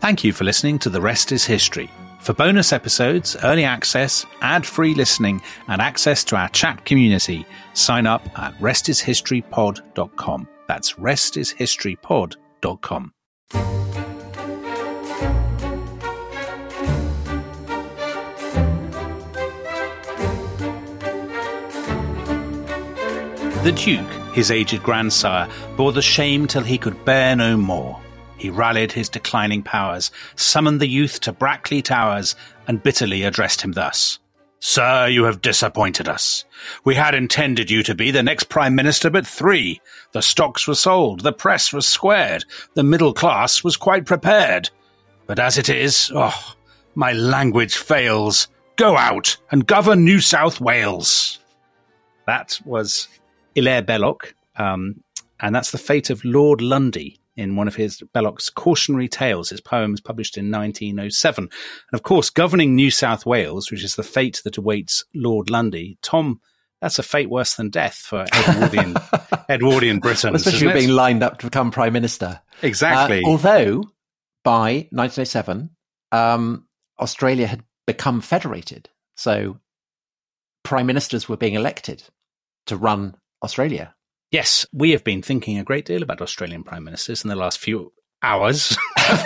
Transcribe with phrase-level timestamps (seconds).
[0.00, 1.90] Thank you for listening to The Rest is History.
[2.20, 8.06] For bonus episodes, early access, ad free listening, and access to our chat community, sign
[8.06, 10.48] up at restishistorypod.com.
[10.66, 13.12] That's restishistorypod.com.
[23.62, 25.46] The Duke, his aged grandsire,
[25.76, 28.00] bore the shame till he could bear no more.
[28.40, 32.34] He rallied his declining powers, summoned the youth to Brackley Towers,
[32.66, 34.18] and bitterly addressed him thus.
[34.60, 36.46] Sir, you have disappointed us.
[36.82, 39.82] We had intended you to be the next Prime Minister but three.
[40.12, 44.70] The stocks were sold, the press was squared, the middle class was quite prepared.
[45.26, 46.54] But as it is, oh,
[46.94, 48.48] my language fails.
[48.76, 51.40] Go out and govern New South Wales.
[52.26, 53.06] That was
[53.54, 55.04] Hilaire Belloc, um,
[55.40, 59.60] and that's the fate of Lord Lundy in one of his Belloc's cautionary tales, his
[59.60, 61.44] poems published in 1907.
[61.44, 61.50] And
[61.92, 66.40] of course, governing New South Wales, which is the fate that awaits Lord Lundy, Tom,
[66.80, 68.96] that's a fate worse than death for Edwardian,
[69.48, 70.34] Edwardian Britain.
[70.34, 72.40] Especially being lined up to become Prime Minister.
[72.62, 73.22] Exactly.
[73.24, 73.84] Uh, although
[74.44, 75.70] by 1907,
[76.12, 76.66] um,
[76.98, 78.88] Australia had become federated.
[79.16, 79.58] So
[80.62, 82.02] prime ministers were being elected
[82.66, 83.94] to run Australia.
[84.30, 87.58] Yes, we have been thinking a great deal about Australian prime ministers in the last
[87.58, 87.92] few
[88.22, 88.76] hours.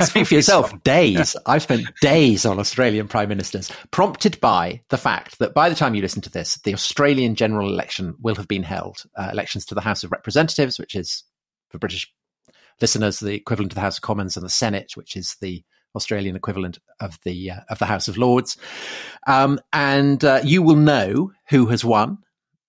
[0.00, 0.82] Speak for yourself.
[0.84, 1.36] Days.
[1.46, 5.94] I've spent days on Australian prime ministers, prompted by the fact that by the time
[5.94, 9.04] you listen to this, the Australian general election will have been held.
[9.16, 11.24] Uh, elections to the House of Representatives, which is
[11.70, 12.12] for British
[12.80, 15.62] listeners the equivalent of the House of Commons, and the Senate, which is the
[15.94, 18.58] Australian equivalent of the uh, of the House of Lords.
[19.26, 22.18] Um, and uh, you will know who has won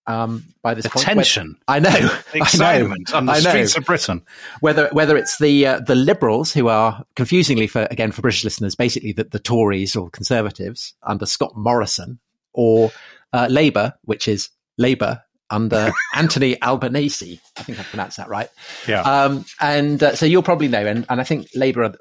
[0.08, 1.06] um, by this the point.
[1.06, 1.58] tension.
[1.68, 3.50] I know, excitement I know, on the I know.
[3.50, 4.22] streets of Britain.
[4.60, 8.76] Whether whether it's the uh, the Liberals who are confusingly for again for British listeners,
[8.76, 12.20] basically the, the Tories or Conservatives under Scott Morrison,
[12.54, 12.92] or
[13.34, 17.40] uh, Labour, which is Labour under Anthony Albanese.
[17.58, 18.50] I think I pronounced that right.
[18.88, 19.02] Yeah.
[19.02, 21.96] Um, and uh, so you'll probably know, and, and I think Labour are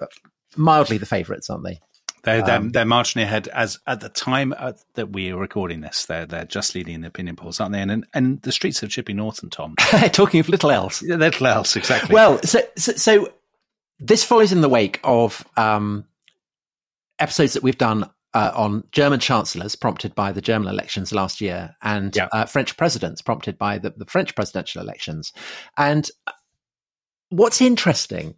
[0.56, 1.80] mildly the favourites, aren't they?
[2.24, 5.80] They're, they're, Um, they're marching ahead as at the time uh, that we are recording
[5.82, 6.06] this.
[6.06, 7.80] They're they're just leading the opinion polls, aren't they?
[7.80, 9.74] And and the streets of Chipping Norton, Tom.
[10.12, 11.02] Talking of little else.
[11.02, 12.14] Little else, exactly.
[12.14, 13.32] Well, so, so, so
[14.00, 16.06] this follows in the wake of um,
[17.18, 21.76] episodes that we've done uh, on German chancellors prompted by the German elections last year
[21.82, 22.26] and Yeah.
[22.32, 25.32] uh, French presidents prompted by the, the French presidential elections.
[25.78, 26.10] And
[27.28, 28.34] what's interesting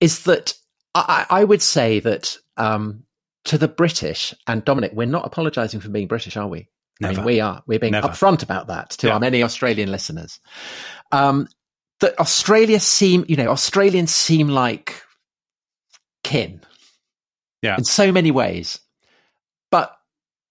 [0.00, 0.54] is that
[0.94, 3.04] I, I would say that um,
[3.46, 6.68] to the British, and Dominic, we're not apologizing for being British, are we?
[7.02, 7.62] I mean, we are.
[7.66, 8.08] We're being Never.
[8.08, 9.14] upfront about that to Yeah.
[9.14, 10.38] our many Australian listeners.
[11.10, 11.48] Um,
[12.00, 15.02] that Australia seem, you know, Australians seem like
[16.22, 16.60] kin
[17.62, 17.76] Yeah.
[17.76, 18.78] in so many ways,
[19.70, 19.96] but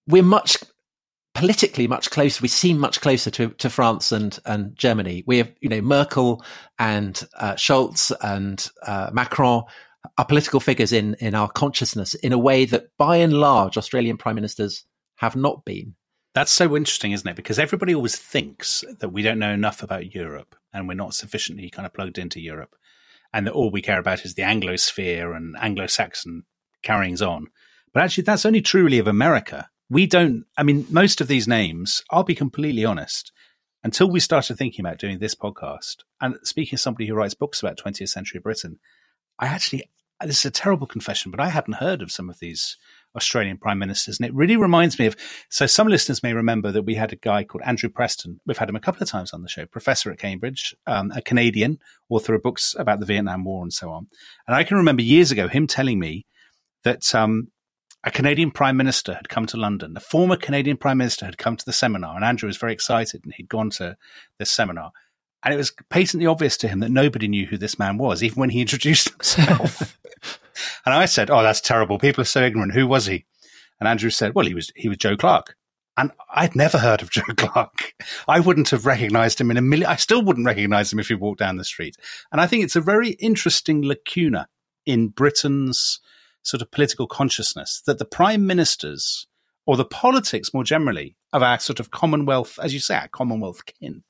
[0.08, 0.58] we're much
[1.34, 2.42] politically much closer.
[2.42, 5.24] We seem much closer to, to France and, and Germany.
[5.26, 6.44] We have, you know, Merkel
[6.78, 9.64] and uh, Scholz and uh, Macron
[10.18, 14.18] are political figures in, in our consciousness in a way that by and large Australian
[14.18, 14.85] prime ministers
[15.16, 15.96] have not been.
[16.35, 17.35] That's so interesting, isn't it?
[17.35, 21.69] Because everybody always thinks that we don't know enough about Europe and we're not sufficiently
[21.69, 22.75] kind of plugged into Europe,
[23.31, 26.44] and that all we care about is the Anglosphere and Anglo-Saxon
[26.81, 27.47] carryings on.
[27.94, 29.69] But actually, that's only truly of America.
[29.90, 30.46] We don't.
[30.57, 32.03] I mean, most of these names.
[32.09, 33.31] I'll be completely honest.
[33.84, 37.62] Until we started thinking about doing this podcast, and speaking as somebody who writes books
[37.62, 38.79] about 20th century Britain,
[39.38, 39.84] I actually,
[40.25, 42.78] this is a terrible confession, but I hadn't heard of some of these
[43.16, 44.19] Australian prime ministers.
[44.19, 45.16] And it really reminds me of,
[45.50, 48.39] so some listeners may remember that we had a guy called Andrew Preston.
[48.45, 51.22] We've had him a couple of times on the show, professor at Cambridge, um, a
[51.22, 51.79] Canadian,
[52.09, 54.07] author of books about the Vietnam War and so on.
[54.47, 56.25] And I can remember years ago him telling me
[56.84, 57.50] that um,
[58.03, 59.95] a Canadian prime minister had come to London.
[59.95, 63.22] A former Canadian prime minister had come to the seminar, and Andrew was very excited,
[63.23, 63.95] and he'd gone to
[64.40, 64.91] this seminar.
[65.44, 68.40] And it was patently obvious to him that nobody knew who this man was, even
[68.40, 69.98] when he introduced himself.
[70.86, 72.00] and I said, "Oh, that's terrible.
[72.00, 72.73] People are so ignorant.
[72.73, 73.26] Who was he?"
[73.79, 75.56] And Andrew said, "Well, he was he was Joe Clark."
[75.96, 77.94] And I'd never heard of Joe Clark.
[78.28, 79.90] I wouldn't have recognized him in a million.
[79.90, 81.96] I still wouldn't recognize him if he walked down the street.
[82.32, 84.47] And I think it's a very interesting lacuna
[84.85, 86.00] in Britain's
[86.41, 89.28] sort of political consciousness that the prime ministers
[89.66, 93.62] or the politics more generally of our sort of Commonwealth, as you say, our Commonwealth
[93.66, 94.03] kin,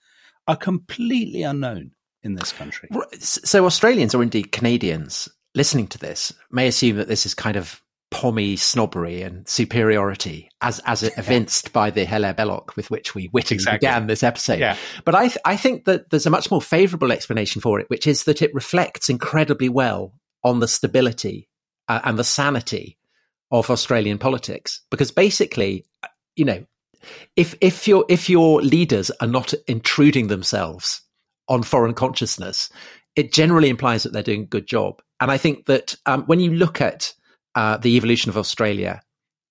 [0.48, 1.92] are completely unknown
[2.22, 2.90] in this country.
[3.20, 7.82] So Australians or indeed Canadians listening to this may assume that this is kind of
[8.12, 13.56] pommy snobbery and superiority as as evinced by the Hilaire Belloc with which we wittingly
[13.62, 13.80] Exactly.
[13.80, 14.60] began this episode.
[14.60, 14.78] Yeah.
[15.04, 18.06] But I th- I think that there's a much more favourable explanation for it, which
[18.06, 20.14] is that it reflects incredibly well
[20.44, 21.50] on the stability
[21.88, 22.98] uh, and the sanity
[23.52, 25.86] of Australian politics because basically,
[26.36, 26.66] you know,
[27.36, 31.02] if if your if your leaders are not intruding themselves
[31.48, 32.70] on foreign consciousness,
[33.16, 35.02] it generally implies that they're doing a good job.
[35.20, 37.14] And I think that um, when you look at
[37.56, 39.02] uh, the evolution of Australia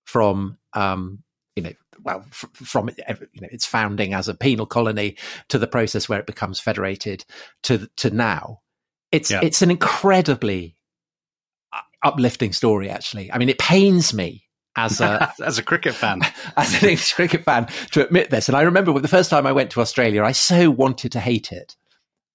[0.05, 1.23] from um,
[1.57, 1.73] you know
[2.03, 5.17] well f- from you know its founding as a penal colony
[5.49, 7.25] to the process where it becomes federated
[7.63, 8.61] to to now,
[9.11, 9.41] it's yeah.
[9.43, 10.77] it's an incredibly
[11.73, 12.91] uh, uplifting story.
[12.91, 14.45] Actually, I mean, it pains me
[14.77, 16.21] as a as a cricket fan,
[16.57, 18.49] as an English cricket fan, to admit this.
[18.49, 21.53] And I remember the first time I went to Australia, I so wanted to hate
[21.53, 21.77] it,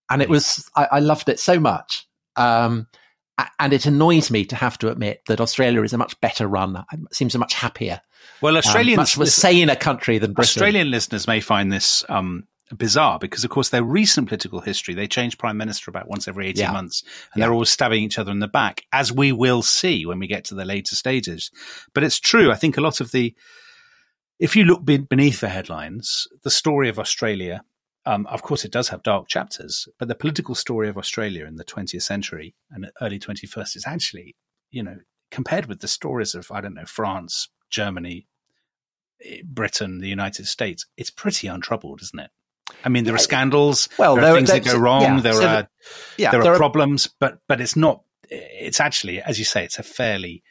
[0.09, 2.07] and it was I, I loved it so much.
[2.35, 2.87] Um,
[3.59, 6.83] and it annoys me to have to admit that Australia is a much better run,
[6.91, 8.01] It seems a much happier,
[8.41, 10.49] well, Australians, um, much more saner country than Britain.
[10.49, 15.07] Australian listeners may find this um, bizarre because, of course, their recent political history, they
[15.07, 16.71] change prime minister about once every 18 yeah.
[16.71, 17.03] months
[17.33, 17.45] and yeah.
[17.45, 20.45] they're always stabbing each other in the back, as we will see when we get
[20.45, 21.51] to the later stages.
[21.93, 22.51] But it's true.
[22.51, 23.33] I think a lot of the,
[24.39, 27.63] if you look beneath the headlines, the story of Australia,
[28.05, 31.55] um, of course, it does have dark chapters, but the political story of Australia in
[31.55, 34.35] the 20th century and early 21st is actually,
[34.71, 34.97] you know,
[35.29, 38.27] compared with the stories of, I don't know, France, Germany,
[39.25, 42.31] eh, Britain, the United States, it's pretty untroubled, isn't it?
[42.83, 43.89] I mean, there are scandals.
[43.97, 45.01] Well, there, there are things that go wrong.
[45.01, 45.69] Yeah, there so are the,
[46.17, 48.03] yeah, there, there, are, problems, but but it's not.
[48.29, 50.43] It's actually, as you say, it's a fairly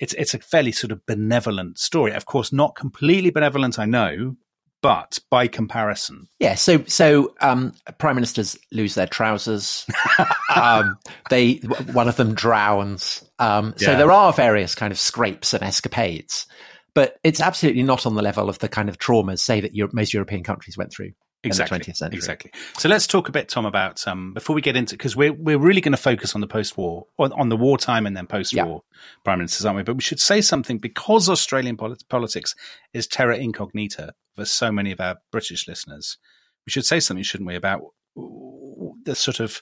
[0.00, 2.12] it's it's a fairly sort of benevolent story.
[2.12, 4.36] Of course, not completely benevolent, I know,
[4.82, 6.56] but by comparison, yeah.
[6.56, 9.86] So so um, prime ministers lose their trousers.
[10.54, 10.98] um,
[11.30, 11.54] they
[11.92, 13.24] one of them drowns.
[13.38, 13.96] Um, so yeah.
[13.96, 16.46] there are various kind of scrapes and escapades,
[16.94, 20.12] but it's absolutely not on the level of the kind of traumas, say that most
[20.12, 21.12] European countries went through
[21.48, 22.16] exactly, 20th century.
[22.16, 22.50] Exactly.
[22.78, 25.58] So let's talk a bit, Tom, about um, before we get into because we're we're
[25.58, 28.98] really going to focus on the post-war, on, on the wartime and then post-war yeah.
[29.24, 29.82] prime ministers, aren't we?
[29.82, 32.54] But we should say something because Australian polit- politics
[32.92, 36.18] is terra incognita for so many of our British listeners.
[36.66, 37.82] We should say something, shouldn't we, about
[38.16, 39.60] the sort of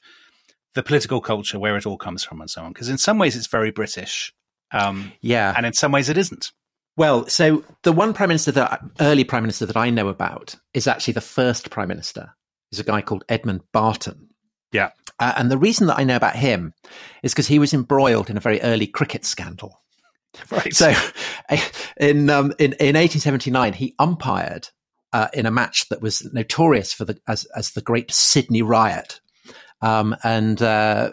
[0.75, 2.73] the political culture, where it all comes from, and so on.
[2.73, 4.33] Because in some ways, it's very British.
[4.73, 6.53] Um, yeah, and in some ways, it isn't.
[6.97, 10.87] Well, so the one prime minister that early prime minister that I know about is
[10.87, 12.35] actually the first prime minister.
[12.71, 14.29] Is a guy called Edmund Barton.
[14.73, 16.73] Yeah, uh, and the reason that I know about him
[17.23, 19.79] is because he was embroiled in a very early cricket scandal.
[20.51, 20.75] Right.
[20.75, 20.95] So,
[21.99, 24.69] in um, in in 1879, he umpired
[25.13, 29.21] uh, in a match that was notorious for the as as the Great Sydney Riot,
[29.83, 31.11] um, and uh,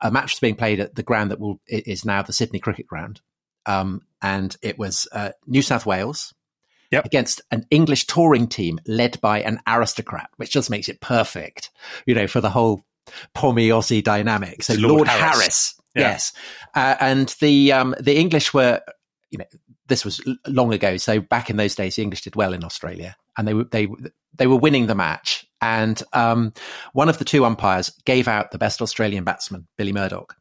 [0.00, 2.88] a match was being played at the ground that will is now the Sydney Cricket
[2.88, 3.20] Ground
[3.66, 6.34] um, and it was uh, New South Wales
[6.90, 7.04] yep.
[7.04, 11.70] against an English touring team led by an aristocrat, which just makes it perfect,
[12.06, 12.82] you know, for the whole
[13.34, 14.62] Pommy Aussie dynamic.
[14.62, 16.02] So Lord, Lord Harris, Harris yeah.
[16.02, 16.32] yes,
[16.74, 18.80] uh, and the um, the English were,
[19.30, 19.44] you know,
[19.86, 20.96] this was long ago.
[20.96, 23.88] So back in those days, the English did well in Australia, and they were they
[24.36, 25.46] they were winning the match.
[25.60, 26.52] And um,
[26.92, 30.36] one of the two umpires gave out the best Australian batsman, Billy Murdoch,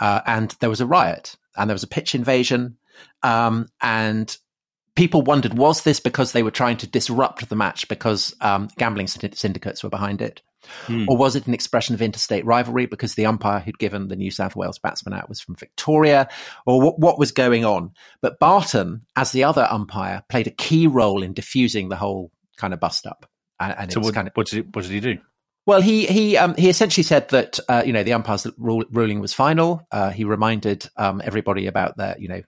[0.00, 2.77] uh, and there was a riot and there was a pitch invasion.
[3.22, 4.36] Um, and
[4.94, 9.06] people wondered, was this because they were trying to disrupt the match because um, gambling
[9.06, 10.42] syndicates were behind it?
[10.86, 11.04] Hmm.
[11.08, 14.30] Or was it an expression of interstate rivalry because the umpire who'd given the New
[14.30, 16.28] South Wales batsman out was from Victoria?
[16.66, 17.92] Or what, what was going on?
[18.20, 22.74] But Barton, as the other umpire, played a key role in diffusing the whole kind
[22.74, 23.26] of bust up.
[23.60, 25.18] And, and so what, kind of, what, did he, what did he do?
[25.66, 29.20] Well, he he um, he essentially said that uh, you know the umpire's rule, ruling
[29.20, 29.86] was final.
[29.92, 32.40] Uh, he reminded um, everybody about the you know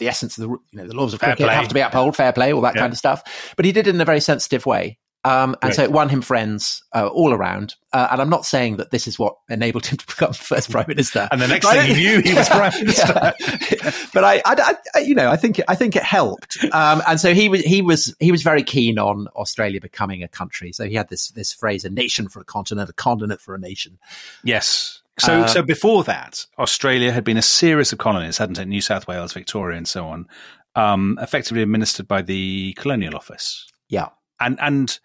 [0.00, 1.54] the essence of the you know the laws of fair cricket play.
[1.54, 2.80] have to be upheld, fair play, all that yeah.
[2.80, 3.54] kind of stuff.
[3.54, 4.98] But he did it in a very sensitive way.
[5.22, 7.74] Um, and so it won him friends uh, all around.
[7.92, 10.86] Uh, and I'm not saying that this is what enabled him to become first prime
[10.88, 11.28] minister.
[11.30, 13.12] and the next thing you knew, he was prime minister.
[13.14, 13.90] Yeah.
[14.14, 16.56] but I, I, I, you know, I think it, I think it helped.
[16.72, 20.28] Um, and so he was he was he was very keen on Australia becoming a
[20.28, 20.72] country.
[20.72, 23.58] So he had this this phrase: "A nation for a continent, a continent for a
[23.58, 23.98] nation."
[24.42, 24.99] Yes.
[25.20, 28.66] So, uh, so before that, Australia had been a series of colonies, hadn't it?
[28.66, 30.26] New South Wales, Victoria, and so on,
[30.74, 33.66] um, effectively administered by the Colonial Office.
[33.88, 34.08] Yeah
[34.40, 34.98] and and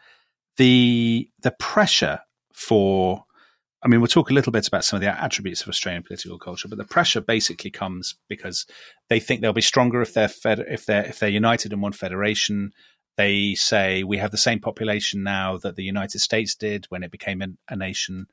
[0.57, 2.19] the the pressure
[2.53, 3.23] for
[3.83, 6.39] I mean, we'll talk a little bit about some of the attributes of Australian political
[6.39, 8.65] culture, but the pressure basically comes because
[9.09, 11.91] they think they'll be stronger if they're fed, if they're if they're united in one
[11.91, 12.71] federation.
[13.17, 17.11] They say we have the same population now that the United States did when it
[17.11, 18.25] became a, a nation,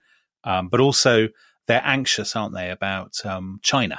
[0.42, 1.28] um, but also
[1.66, 3.98] they're anxious, aren't they, about um, China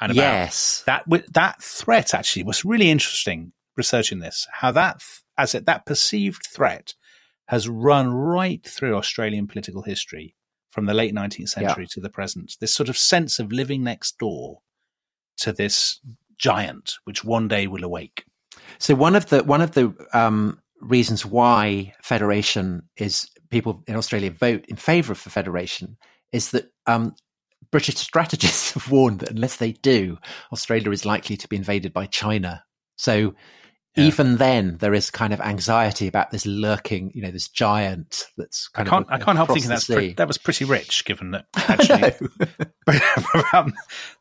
[0.00, 0.82] and about yes.
[0.86, 2.14] that that threat.
[2.14, 4.46] Actually, was really interesting researching this.
[4.52, 5.02] How that
[5.38, 6.94] as it, that perceived threat
[7.48, 10.34] has run right through Australian political history
[10.70, 11.88] from the late 19th century yeah.
[11.90, 12.56] to the present.
[12.60, 14.60] This sort of sense of living next door
[15.38, 16.00] to this
[16.38, 18.24] giant, which one day will awake.
[18.78, 24.30] So one of the one of the um, reasons why federation is people in Australia
[24.30, 25.96] vote in favour of the federation
[26.34, 27.14] is that um,
[27.70, 30.18] British strategists have warned that unless they do,
[30.52, 32.64] Australia is likely to be invaded by China.
[32.96, 33.34] So
[33.96, 34.04] yeah.
[34.04, 38.68] even then, there is kind of anxiety about this lurking, you know, this giant that's
[38.68, 39.12] kind I can't, of.
[39.12, 42.02] I can't help thinking that's pre- that was pretty rich, given that actually
[43.52, 43.72] um,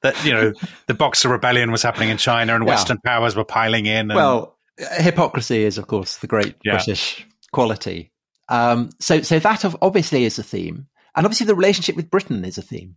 [0.02, 0.54] that you know
[0.88, 2.70] the Boxer Rebellion was happening in China and yeah.
[2.70, 4.12] Western powers were piling in.
[4.12, 6.74] And, well, hypocrisy is, of course, the great yeah.
[6.74, 8.12] British quality.
[8.50, 12.58] Um, so, so that obviously is a theme, and obviously the relationship with Britain is
[12.58, 12.96] a theme.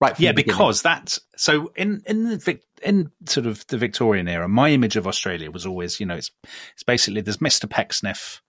[0.00, 0.18] Right.
[0.20, 4.96] Yeah, because that's so in in the in sort of the Victorian era, my image
[4.96, 6.30] of Australia was always, you know, it's
[6.74, 7.68] it's basically there's Mr.
[7.68, 8.40] Pecksniff.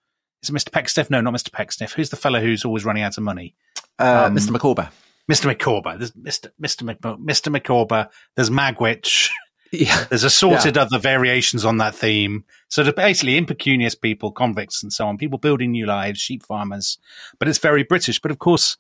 [0.44, 0.72] Is it Mr.
[0.72, 1.10] Pecksniff?
[1.10, 1.52] No, not Mr.
[1.52, 1.94] Pecksniff.
[1.94, 3.56] Who's the fellow who's always running out of money?
[3.98, 4.52] Uh, um, Mr.
[4.52, 4.90] Micawber.
[5.30, 5.48] Mr.
[5.48, 5.98] Micawber.
[5.98, 6.52] There's Mr.
[6.62, 6.84] Mr.
[6.84, 7.52] Mc, Mr.
[7.52, 8.10] Micawber.
[8.36, 9.30] There's Magwitch.
[9.72, 10.06] Yeah.
[10.06, 10.82] There's assorted yeah.
[10.82, 12.44] other variations on that theme.
[12.70, 16.98] So basically impecunious people, convicts and so on, people building new lives, sheep farmers.
[17.38, 18.20] But it's very British.
[18.20, 18.78] But of course,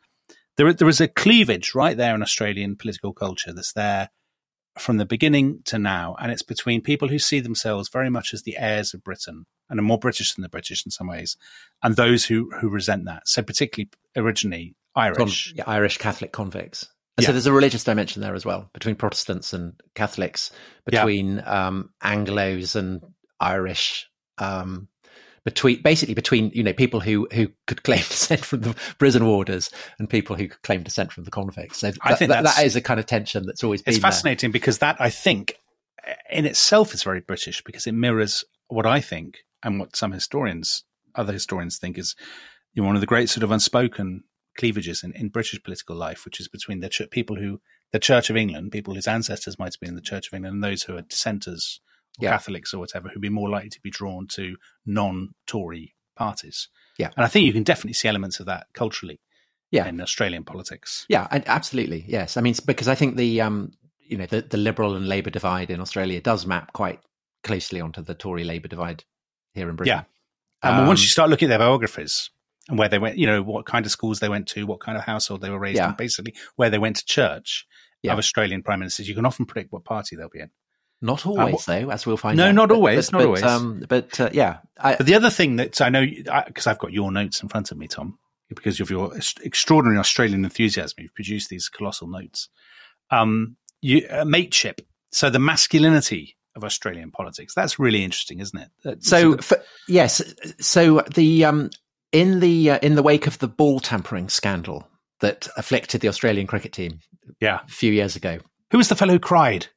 [0.59, 4.09] there there is a cleavage right there in Australian political culture that's there
[4.77, 8.43] from the beginning to now, and it's between people who see themselves very much as
[8.43, 11.37] the heirs of Britain and are more British than the British in some ways,
[11.81, 13.25] and those who who resent that.
[13.25, 16.83] So particularly originally Irish, Con- yeah, Irish Catholic convicts.
[17.17, 17.27] And yeah.
[17.27, 20.51] so there's a religious dimension there as well between Protestants and Catholics,
[20.85, 21.67] between yeah.
[21.67, 23.01] um, Anglo's and
[23.39, 24.89] Irish um,
[25.43, 29.69] between basically between you know people who who could claim descent from the prison warders
[29.97, 31.79] and people who could claim descent from the convicts.
[31.79, 33.93] So I think that, that is a kind of tension that's always been.
[33.93, 34.53] It's fascinating there.
[34.53, 35.55] because that I think
[36.05, 40.11] eh, in itself is very British because it mirrors what I think and what some
[40.11, 40.83] historians,
[41.15, 42.15] other historians, think is
[42.73, 44.23] you know, one of the great sort of unspoken
[44.57, 48.29] cleavages in, in British political life, which is between the ch- people who the Church
[48.29, 50.83] of England, people whose ancestors might have been in the Church of England, and those
[50.83, 51.81] who are dissenters
[52.19, 52.31] yeah.
[52.31, 56.67] Catholics or whatever who'd be more likely to be drawn to non-Tory parties.
[56.97, 59.19] Yeah, and I think you can definitely see elements of that culturally.
[59.71, 59.85] Yeah.
[59.85, 61.05] in Australian politics.
[61.09, 62.03] Yeah, absolutely.
[62.07, 65.29] Yes, I mean because I think the um you know the the Liberal and Labour
[65.29, 66.99] divide in Australia does map quite
[67.43, 69.03] closely onto the Tory Labour divide
[69.53, 69.97] here in Britain.
[69.97, 70.03] Yeah,
[70.63, 72.31] and um, once you start looking at their biographies
[72.67, 74.97] and where they went, you know, what kind of schools they went to, what kind
[74.97, 75.89] of household they were raised yeah.
[75.89, 77.65] in, basically where they went to church
[78.03, 78.13] yeah.
[78.13, 80.51] of Australian prime ministers, you can often predict what party they'll be in.
[81.01, 82.39] Not uh, always, though, as we'll find.
[82.39, 82.43] Out.
[82.43, 82.55] No, out.
[82.55, 83.09] not always.
[83.09, 83.43] But, not but, always.
[83.43, 84.57] Um, but uh, yeah.
[84.77, 86.05] I, but the other thing that I know,
[86.47, 88.17] because I've got your notes in front of me, Tom,
[88.49, 92.49] because of your extraordinary Australian enthusiasm, you've produced these colossal notes.
[93.11, 94.81] Um, you, uh, mateship.
[95.11, 97.53] So the masculinity of Australian politics.
[97.53, 98.69] That's really interesting, isn't it?
[98.85, 100.21] Uh, so, so for, yes.
[100.59, 101.69] So the um,
[102.11, 104.87] in the uh, in the wake of the ball tampering scandal
[105.21, 106.99] that afflicted the Australian cricket team,
[107.39, 108.39] yeah, a few years ago.
[108.71, 109.67] Who was the fellow who cried?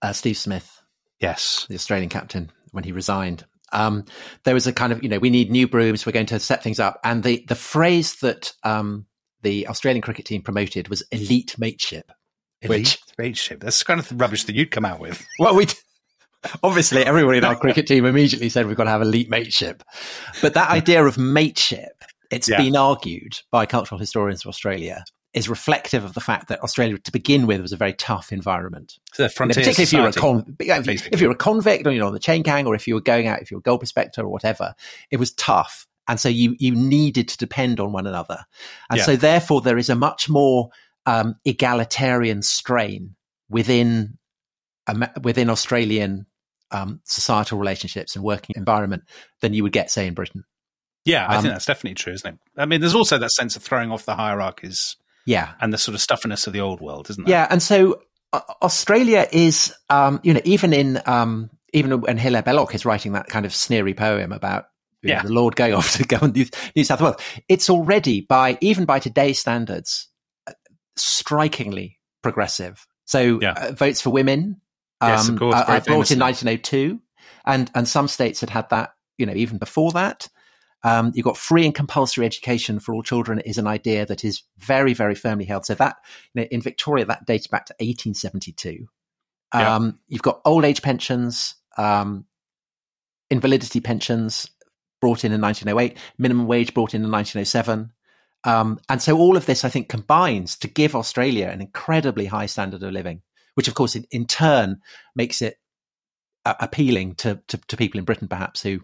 [0.00, 0.80] Uh, Steve Smith.
[1.20, 3.44] Yes, the Australian captain when he resigned.
[3.72, 4.04] Um,
[4.44, 6.04] there was a kind of you know we need new brooms.
[6.04, 9.06] We're going to set things up, and the the phrase that um,
[9.42, 12.10] the Australian cricket team promoted was elite mateship.
[12.60, 13.60] Elite which, mateship.
[13.60, 15.24] That's kind of rubbish that you'd come out with.
[15.38, 15.66] Well, we
[16.62, 19.82] obviously everybody in our cricket team immediately said we've got to have elite mateship,
[20.40, 22.58] but that idea of mateship, it's yeah.
[22.58, 27.12] been argued by cultural historians of Australia is reflective of the fact that Australia, to
[27.12, 28.98] begin with, was a very tough environment.
[29.12, 31.92] So particularly society, if you were a con- if, if, you were a convict, or
[31.92, 33.60] you know, on the chain gang, or if you were going out, if you were
[33.60, 34.74] a gold prospector or whatever,
[35.10, 38.44] it was tough, and so you you needed to depend on one another,
[38.90, 39.04] and yeah.
[39.04, 40.70] so therefore there is a much more
[41.06, 43.14] um, egalitarian strain
[43.48, 44.18] within
[44.86, 46.26] um, within Australian
[46.72, 49.04] um, societal relationships and working environment
[49.40, 50.44] than you would get, say, in Britain.
[51.04, 52.38] Yeah, I um, think that's definitely true, isn't it?
[52.56, 55.52] I mean, there's also that sense of throwing off the hierarchies yeah.
[55.60, 57.30] And the sort of stuffiness of the old world, isn't it?
[57.30, 57.46] Yeah.
[57.48, 58.02] And so
[58.32, 63.12] uh, Australia is, um, you know, even in, um, even when Hilaire Belloc is writing
[63.12, 64.66] that kind of sneery poem about
[65.02, 65.22] yeah.
[65.22, 67.16] Know, the Lord going off to go on New, New South Wales,
[67.48, 70.08] it's already by, even by today's standards,
[70.96, 72.86] strikingly progressive.
[73.04, 73.52] So yeah.
[73.52, 74.60] uh, votes for women,
[75.00, 77.00] um, yes, of course, uh, brought in 1902
[77.44, 80.28] and, and some states had had that, you know, even before that.
[80.84, 84.42] Um, you've got free and compulsory education for all children is an idea that is
[84.58, 85.64] very, very firmly held.
[85.64, 85.96] So that
[86.34, 88.88] you know, in Victoria, that dates back to 1872.
[89.52, 92.24] Um, You've got old age pensions, um,
[93.30, 94.50] invalidity pensions
[95.00, 97.92] brought in in 1908, minimum wage brought in in 1907.
[98.44, 102.46] Um, and so all of this, I think, combines to give Australia an incredibly high
[102.46, 103.22] standard of living,
[103.54, 104.80] which, of course, in, in turn
[105.14, 105.58] makes it
[106.44, 108.80] uh, appealing to, to, to people in Britain, perhaps, who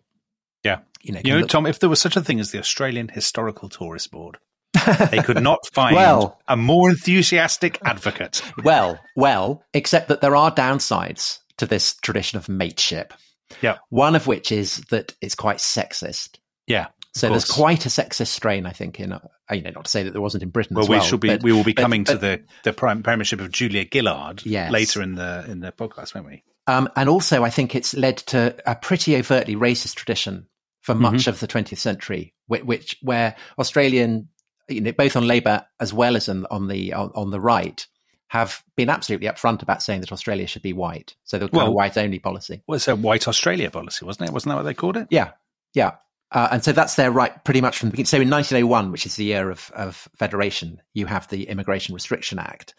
[0.64, 0.80] yeah.
[1.02, 3.08] You know, you know look- Tom, if there was such a thing as the Australian
[3.08, 4.38] Historical Tourist Board,
[5.10, 8.42] they could not find Well- a more enthusiastic advocate.
[8.64, 13.12] well, well, except that there are downsides to this tradition of mateship.
[13.62, 13.78] Yeah.
[13.88, 16.38] One of which is that it's quite sexist.
[16.66, 16.88] Yeah.
[17.14, 19.00] So there's quite a sexist strain, I think.
[19.00, 19.18] In uh,
[19.50, 21.00] you know, not to say that there wasn't in Britain Well, as well.
[21.00, 21.28] we should be.
[21.28, 24.70] but- we will be but- coming to the the prime premiership of Julia Gillard Yes.
[24.70, 26.44] later in the in the podcast, won't we?
[26.66, 30.46] Um, and also, I think it's led to a pretty overtly racist tradition
[30.88, 31.02] for Mm-hmm.
[31.02, 34.28] much of the 20th century, which, which where Australian,
[34.68, 37.86] you know, both on Labour as well as on, on the on, on the right,
[38.28, 41.14] have been absolutely upfront about saying that Australia should be white.
[41.24, 42.62] So the Well- white only policy.
[42.66, 44.32] Well, it's a white Australia policy, wasn't it?
[44.32, 45.08] Wasn't that what they called it?
[45.10, 45.32] Yeah,
[45.74, 45.92] yeah.
[46.30, 48.06] Uh, and so that's their right pretty much from the beginning.
[48.06, 52.38] So in 1901, which is the year of, of federation, you have the Immigration Restriction
[52.38, 52.74] Act.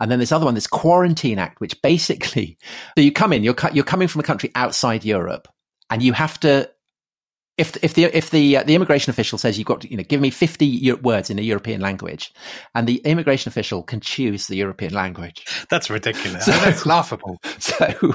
[0.00, 2.56] And then this other one, this Quarantine Act, which basically,
[2.96, 5.48] so you come in, you're, you're coming from a country outside Europe
[5.90, 6.70] and you have to,
[7.58, 10.02] if, if the, if the, uh, the immigration official says you've got to, you know,
[10.02, 12.32] give me 50 Eu- words in a European language
[12.74, 15.44] and the immigration official can choose the European language.
[15.70, 16.44] That's ridiculous.
[16.44, 17.38] So- That's laughable.
[17.58, 18.14] So,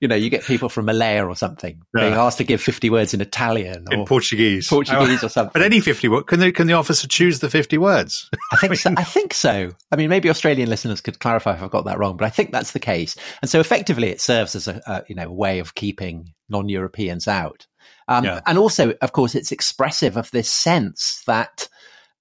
[0.00, 3.14] you know, you get people from Malaya or something being asked to give 50 words
[3.14, 4.68] in Italian or In Portuguese.
[4.68, 5.50] Portuguese Oh, or something.
[5.52, 6.26] But any fifty words?
[6.26, 8.28] Can the can the officer choose the fifty words?
[8.52, 8.94] I think so.
[8.96, 9.70] I think so.
[9.92, 12.52] I mean, maybe Australian listeners could clarify if I've got that wrong, but I think
[12.52, 13.16] that's the case.
[13.40, 17.26] And so, effectively, it serves as a, a you know a way of keeping non-Europeans
[17.28, 17.66] out.
[18.08, 18.40] Um, Yeah.
[18.46, 21.68] And also, of course, it's expressive of this sense that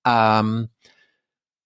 [0.06, 0.70] um,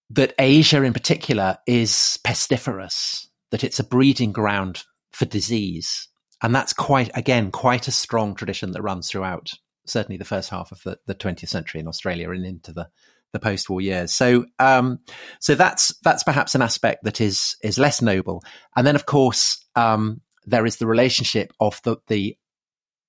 [0.10, 3.28] that Asia, in particular, is pestiferous.
[3.52, 6.10] That it's a breeding ground for disease,
[6.42, 9.52] and that's quite again quite a strong tradition that runs throughout
[9.90, 12.90] certainly the first half of the, the 20th century in Australia and into the
[13.34, 14.14] the post-war years.
[14.14, 15.00] So, um,
[15.42, 18.42] so that's that's perhaps an aspect that is is less noble.
[18.76, 22.38] And then, of course, um, there is the relationship of the the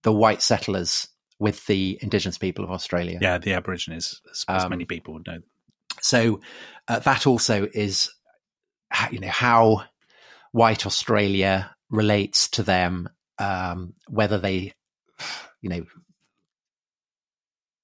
[0.03, 3.19] the white settlers with the indigenous people of Australia.
[3.21, 5.41] Yeah, the Aborigines, as, as Um, many people would know.
[6.01, 6.41] So
[6.89, 8.11] uh, that also is,
[9.11, 9.85] you know, how
[10.53, 14.73] white Australia relates to them, um, whether they,
[15.61, 15.85] you know,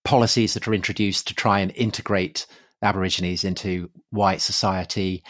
[0.05, 2.47] policies that are introduced to try and integrate
[2.83, 5.25] Aborigines into white society.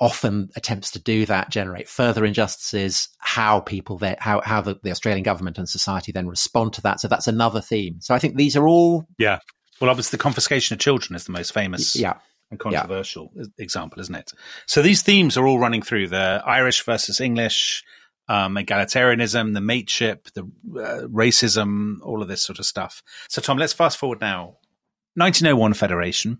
[0.00, 3.08] Often attempts to do that generate further injustices.
[3.18, 7.00] How people there, how how the, the Australian government and society then respond to that.
[7.00, 8.00] So that's another theme.
[8.00, 9.40] So I think these are all, Yeah.
[9.80, 12.14] Well, obviously, the confiscation of children is the most famous yeah,
[12.50, 14.32] and controversial example, isn't it?
[14.66, 17.82] So these themes are all running through the Irish versus English,
[18.28, 23.02] um, egalitarianism, the mateship, the uh, racism, all of this sort of stuff.
[23.28, 24.58] So, Tom, let's fast forward now.
[25.20, 26.38] 1901 Federation,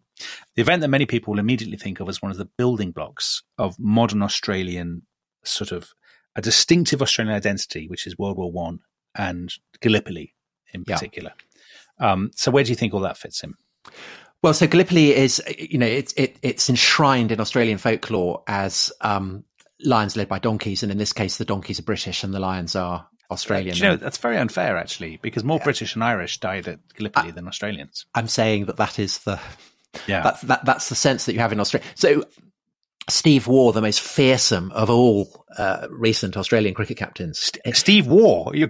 [0.57, 3.43] the event that many people will immediately think of as one of the building blocks
[3.59, 5.03] of modern Australian
[5.45, 5.90] sort of
[6.37, 8.81] a distinctive Australian identity, which is World War One
[9.14, 10.35] and Gallipoli
[10.73, 10.95] in Yeah.
[10.95, 11.33] particular.
[11.99, 13.55] Um, so, where do you think all that fits in?
[14.43, 19.45] Well, so Gallipoli is, you know, it's it, it's enshrined in Australian folklore as um,
[19.85, 22.75] lions led by donkeys, and in this case, the donkeys are British and the lions
[22.75, 23.75] are Australian.
[23.75, 27.31] Do you know, that's very unfair, actually, because more British and Irish died at Gallipoli
[27.31, 28.07] than Australians.
[28.14, 29.38] I'm saying that that is the
[30.07, 30.23] Yeah.
[30.23, 31.88] that's that that's the sense that you have in Australia.
[31.95, 32.25] So
[33.09, 38.53] Steve Waugh, the most fearsome of all uh, recent Australian cricket captains, Steve Waugh.
[38.53, 38.69] You're,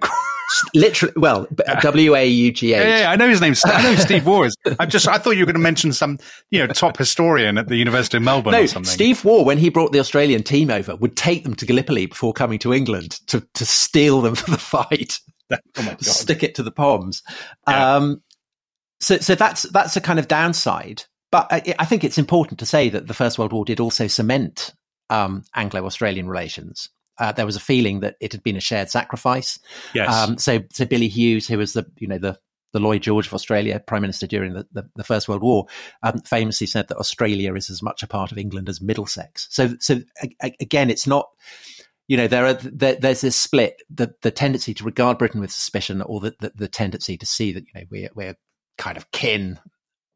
[0.74, 1.46] literally, well,
[1.82, 3.54] W A U G yeah, I know his name.
[3.64, 4.56] I know Steve Waugh is.
[4.78, 6.18] I just, I thought you were going to mention some,
[6.50, 8.90] you know, top historian at the University of Melbourne No, or something.
[8.90, 12.32] Steve Waugh, when he brought the Australian team over, would take them to Gallipoli before
[12.32, 15.18] coming to England to, to steel them for the fight.
[15.52, 16.04] oh my god.
[16.04, 17.22] stick it to the Poms.
[17.68, 17.96] Yeah.
[17.96, 18.22] Um,
[19.00, 21.04] so, so that's that's a kind of downside.
[21.32, 24.08] But I, I think it's important to say that the First World War did also
[24.08, 24.74] cement
[25.10, 26.88] um, Anglo-Australian relations.
[27.20, 29.58] Uh, there was a feeling that it had been a shared sacrifice.
[29.94, 30.12] Yes.
[30.12, 32.38] Um, so, so Billy Hughes, who was the you know the
[32.72, 35.66] the Lloyd George of Australia, Prime Minister during the, the, the First World War,
[36.02, 39.48] um, famously said that Australia is as much a part of England as Middlesex.
[39.50, 41.28] So, so a- again, it's not
[42.10, 45.52] you know there are there, there's this split the the tendency to regard britain with
[45.52, 48.36] suspicion or the, the, the tendency to see that you know we're we're
[48.78, 49.60] kind of kin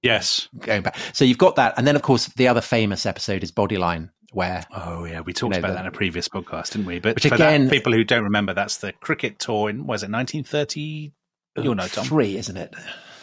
[0.02, 0.48] yes.
[0.58, 3.52] going back so you've got that and then of course the other famous episode is
[3.52, 6.86] bodyline where Oh yeah, we talked know, about the- that in a previous podcast, didn't
[6.86, 6.98] we?
[7.00, 10.02] But Which for again- that, people who don't remember, that's the cricket tour in was
[10.02, 11.12] it 1930?
[11.56, 12.04] You'll know, Tom.
[12.04, 12.74] three isn't it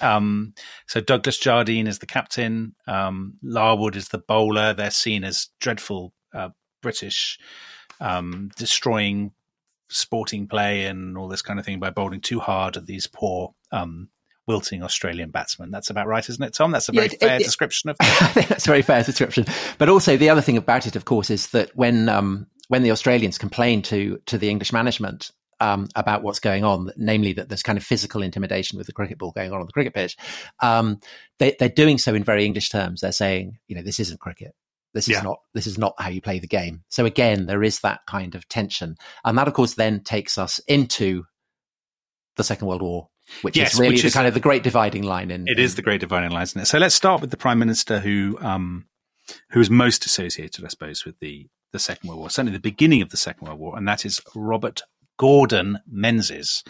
[0.02, 0.54] Um,
[0.88, 2.76] so Douglas Jardine is the captain.
[2.88, 4.74] Um, Larwood is the bowler.
[4.74, 6.50] They're seen as dreadful uh,
[6.82, 7.38] British,
[8.00, 9.32] um, destroying
[9.90, 13.54] sporting play and all this kind of thing by bowling too hard at these poor,
[13.74, 14.08] um,
[14.48, 15.72] wilting Australian batsmen.
[15.72, 16.72] That's about right, isn't it, Tom?
[16.72, 17.98] That's a Yeah, very it- fair it- description of.
[18.02, 19.46] I think that's a very fair description.
[19.78, 22.92] But also the other thing about it, of course, is that when um, when the
[22.92, 27.62] Australians complained to to the English management um, about what's going on, namely that there's
[27.64, 30.18] kind of physical intimidation with the cricket ball going on on the cricket pitch.
[30.62, 31.00] Um,
[31.38, 33.02] they, are doing so in very English terms.
[33.02, 34.56] They're saying, you know, this isn't cricket.
[34.94, 36.84] This is not this is not how you play the game.
[36.90, 40.60] So again, there is that kind of tension, and that of course then takes us
[40.68, 41.24] into
[42.38, 43.08] the Second World War,
[43.42, 45.32] which yes, is really which the is, kind of the great dividing line.
[45.32, 46.66] In it in, is the great dividing line, isn't it?
[46.66, 48.88] So let's start with the prime minister who um,
[49.52, 53.02] who is most associated, I suppose, with the the Second World War, certainly the beginning
[53.02, 54.82] of the Second World War, and that is Robert
[55.18, 56.64] Gordon Menzies.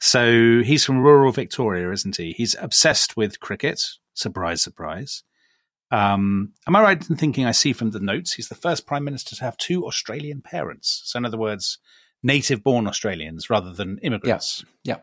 [0.00, 2.32] So he's from rural Victoria, isn't he?
[2.32, 3.82] He's obsessed with cricket.
[4.14, 5.24] Surprise, surprise.
[5.90, 9.04] Um, am I right in thinking I see from the notes he's the first prime
[9.04, 11.02] minister to have two Australian parents?
[11.04, 11.78] So, in other words,
[12.22, 14.64] native born Australians rather than immigrants.
[14.82, 14.94] Yeah.
[14.94, 15.00] yeah.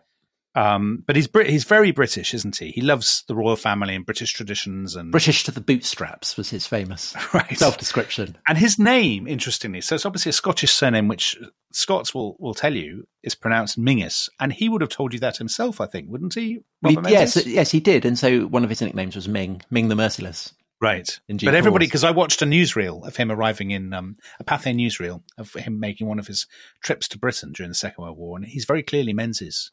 [0.56, 2.70] Um, but he's Brit- he's very British, isn't he?
[2.70, 6.68] He loves the royal family and British traditions and British to the bootstraps was his
[6.68, 7.58] famous right.
[7.58, 8.38] self description.
[8.48, 11.36] And his name, interestingly, so it's obviously a Scottish surname, which
[11.72, 15.38] Scots will will tell you is pronounced Mingus, and he would have told you that
[15.38, 16.60] himself, I think, wouldn't he?
[16.88, 18.06] he yes, yes, he did.
[18.06, 20.54] And so one of his nicknames was Ming, Ming the Merciless.
[20.84, 21.20] Right.
[21.30, 25.24] But everybody, because I watched a newsreel of him arriving in um, a Pathé newsreel
[25.38, 26.46] of him making one of his
[26.84, 29.72] trips to Britain during the Second World War, and he's very clearly Menzies.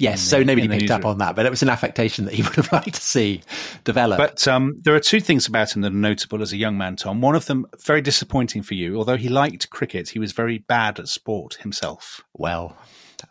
[0.00, 2.56] Yes, so nobody picked up on that, but it was an affectation that he would
[2.56, 3.42] have liked to see
[3.84, 4.16] develop.
[4.16, 6.96] But um, there are two things about him that are notable as a young man,
[6.96, 7.20] Tom.
[7.20, 8.96] One of them, very disappointing for you.
[8.96, 12.22] Although he liked cricket, he was very bad at sport himself.
[12.32, 12.78] Well,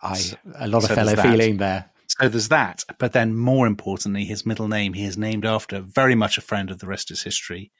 [0.03, 0.21] I
[0.60, 1.89] a lot of fellow feeling there.
[2.08, 2.84] So there's that.
[2.99, 6.69] But then, more importantly, his middle name he is named after very much a friend
[6.69, 7.71] of the rest is history.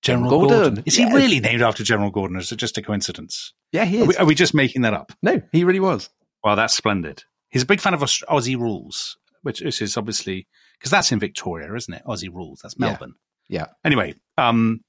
[0.00, 0.58] General Gordon.
[0.58, 0.82] Gordon.
[0.84, 1.08] Is yes.
[1.08, 3.52] he really named after General Gordon, or is it just a coincidence?
[3.70, 4.02] Yeah, he is.
[4.02, 5.12] Are we, are we just making that up?
[5.22, 6.10] No, he really was.
[6.42, 7.22] Well, that's splendid.
[7.52, 11.94] He's a big fan of Aussie rules, which is obviously because that's in Victoria, isn't
[11.94, 12.02] it?
[12.06, 12.60] Aussie rules.
[12.62, 13.14] That's Melbourne.
[13.48, 13.60] Yeah.
[13.60, 13.66] yeah.
[13.84, 14.80] Anyway, um,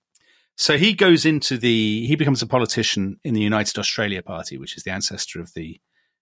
[0.55, 4.77] so he goes into the he becomes a politician in the United Australia Party, which
[4.77, 5.79] is the ancestor of the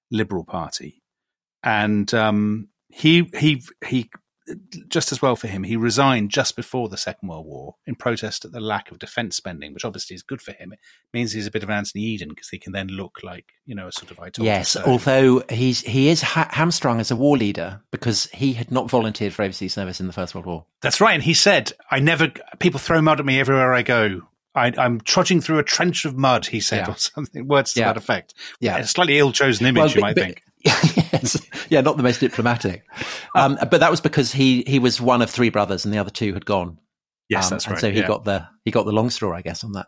[0.09, 1.03] Liberal Party,
[1.63, 4.09] and um, he he he
[4.87, 8.43] just as well for him, he resigned just before the Second World War in protest
[8.45, 10.73] at the lack of defence spending, which obviously is good for him.
[10.73, 10.79] It
[11.13, 13.75] means he's a bit of an Anthony Eden because he can then look like you
[13.75, 14.75] know a sort of I told yes.
[14.75, 19.33] Although he's he is ha- hamstrung as a war leader because he had not volunteered
[19.33, 20.65] for overseas service in the First World War.
[20.81, 24.21] That's right, and he said, "I never people throw mud at me everywhere I go."
[24.53, 26.93] I, am trudging through a trench of mud, he said, yeah.
[26.93, 27.85] or something, words to yeah.
[27.87, 28.33] that effect.
[28.59, 28.79] Yeah.
[28.79, 30.43] A slightly ill chosen image, well, but, you might but, think.
[30.63, 31.47] Yes.
[31.69, 32.85] Yeah, not the most diplomatic.
[33.33, 36.09] Um, but that was because he he was one of three brothers, and the other
[36.09, 36.77] two had gone.
[37.29, 37.71] Yes, um, that's right.
[37.75, 38.07] And so he yeah.
[38.07, 39.87] got the he got the long straw, I guess, on that.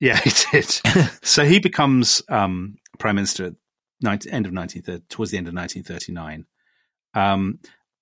[0.00, 0.64] Yeah, he did.
[1.22, 3.52] so he becomes um, prime minister at
[4.00, 6.46] 19, end of 19, towards the end of 1939.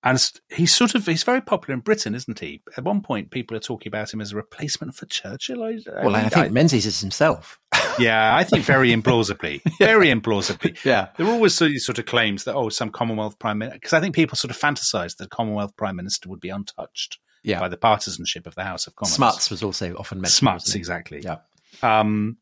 [0.05, 2.61] And he's sort of he's very popular in Britain, isn't he?
[2.75, 5.63] At one point, people are talking about him as a replacement for Churchill.
[5.63, 7.57] I, I well, I think I, Menzies is himself.
[7.99, 9.87] yeah, I think very implausibly, yeah.
[9.87, 10.83] very implausibly.
[10.83, 13.93] Yeah, there are always these sort of claims that oh, some Commonwealth prime minister, because
[13.93, 17.59] I think people sort of fantasize that Commonwealth prime minister would be untouched yeah.
[17.59, 19.15] by the partisanship of the House of Commons.
[19.15, 20.33] Smuts was also often mentioned.
[20.33, 21.21] Smuts, exactly.
[21.21, 21.37] Yeah.
[21.81, 22.37] Um,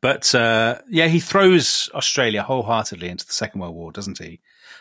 [0.00, 4.40] but uh, yeah, he throws Australia wholeheartedly into the Second World War, doesn't he?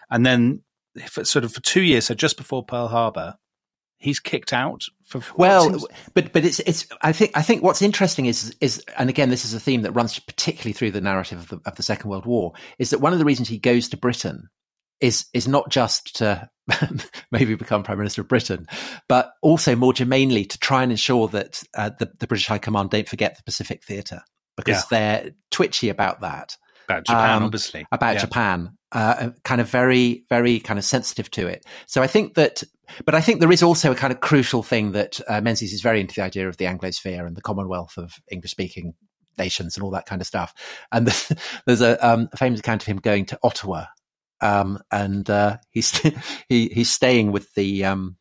[0.10, 0.62] And then
[1.08, 3.36] for sort of for two years, so just before Pearl Harbor,
[4.00, 7.82] he's kicked out for well seems- but but it's it's i think i think what's
[7.82, 11.40] interesting is is and again this is a theme that runs particularly through the narrative
[11.40, 13.90] of the, of the second world war is that one of the reasons he goes
[13.90, 14.48] to britain
[15.02, 16.50] is is not just to
[17.32, 18.68] maybe become prime minister of britain
[19.08, 22.90] but also more germanely to try and ensure that uh, the, the british high command
[22.90, 24.22] don't forget the pacific theatre
[24.56, 25.22] because yeah.
[25.22, 26.56] they're twitchy about that
[26.90, 27.86] about Japan, um, obviously.
[27.92, 28.22] About yeah.
[28.22, 31.66] Japan, uh, kind of very, very kind of sensitive to it.
[31.86, 32.64] So I think that,
[33.06, 35.82] but I think there is also a kind of crucial thing that uh, Menzies is
[35.82, 38.94] very into the idea of the Anglosphere and the Commonwealth of English speaking
[39.38, 40.54] nations and all that kind of stuff.
[40.92, 41.08] And
[41.66, 43.86] there's a, um, a famous account of him going to Ottawa.
[44.42, 45.98] Um, and uh, he's
[46.50, 48.18] he, he's staying with the um,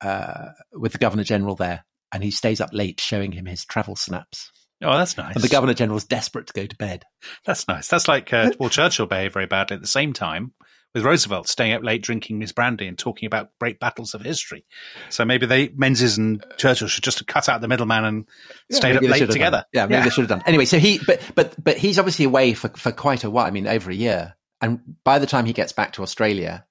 [0.00, 3.96] uh, with the governor general there, and he stays up late showing him his travel
[3.96, 4.50] snaps.
[4.82, 5.34] Oh, that's nice.
[5.34, 7.04] And the Governor General is desperate to go to bed.
[7.44, 7.88] That's nice.
[7.88, 10.52] That's like, uh, well, Churchill behaved very badly at the same time
[10.94, 14.64] with Roosevelt staying up late drinking Miss Brandy and talking about great battles of history.
[15.08, 18.28] So maybe they, Menzies and Churchill should just have cut out the middleman and
[18.68, 19.64] yeah, stayed up late together.
[19.72, 20.04] Yeah, maybe yeah.
[20.04, 20.42] they should have done.
[20.46, 23.46] Anyway, so he, but, but, but he's obviously away for, for quite a while.
[23.46, 24.34] I mean, over a year.
[24.60, 26.66] And by the time he gets back to Australia,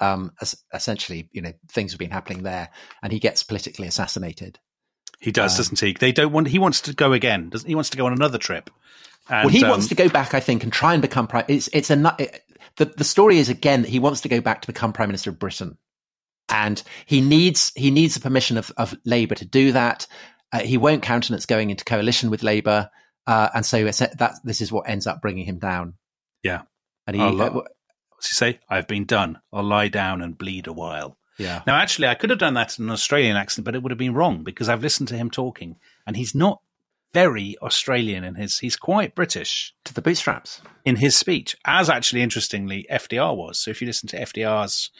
[0.00, 0.32] um,
[0.72, 2.70] essentially, you know, things have been happening there
[3.02, 4.58] and he gets politically assassinated.
[5.18, 5.92] He does, um, doesn't he?
[5.94, 6.48] They don't want.
[6.48, 7.48] He wants to go again.
[7.48, 7.74] Doesn't he?
[7.74, 8.70] Wants to go on another trip.
[9.28, 11.44] And, well, he um, wants to go back, I think, and try and become prime.
[11.48, 12.42] It's it's a it,
[12.76, 15.30] the the story is again that he wants to go back to become prime minister
[15.30, 15.76] of Britain,
[16.48, 20.06] and he needs he needs the permission of of Labour to do that.
[20.52, 22.90] Uh, he won't countenance going into coalition with Labour,
[23.26, 25.94] uh, and so that this is what ends up bringing him down.
[26.42, 26.62] Yeah.
[27.06, 28.60] And he, li- uh, what's he say?
[28.68, 29.40] I've been done.
[29.52, 31.18] I'll lie down and bleed a while.
[31.38, 33.90] Yeah, Now, actually, I could have done that in an Australian accent, but it would
[33.92, 36.60] have been wrong because I've listened to him talking, and he's not
[37.14, 38.58] very Australian in his.
[38.58, 40.60] He's quite British to the bootstraps.
[40.84, 43.58] in his speech, as actually interestingly FDR was.
[43.58, 44.90] So if you listen to FDR's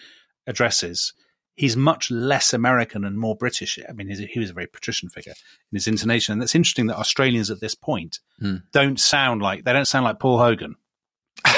[0.47, 1.13] addresses,
[1.55, 3.79] he's much less American and more British.
[3.89, 5.33] I mean, he was a very patrician figure
[5.73, 8.57] in his intonation, and it's interesting that Australians at this point Hmm.
[8.73, 10.77] don't sound like they don't sound like Paul Hogan.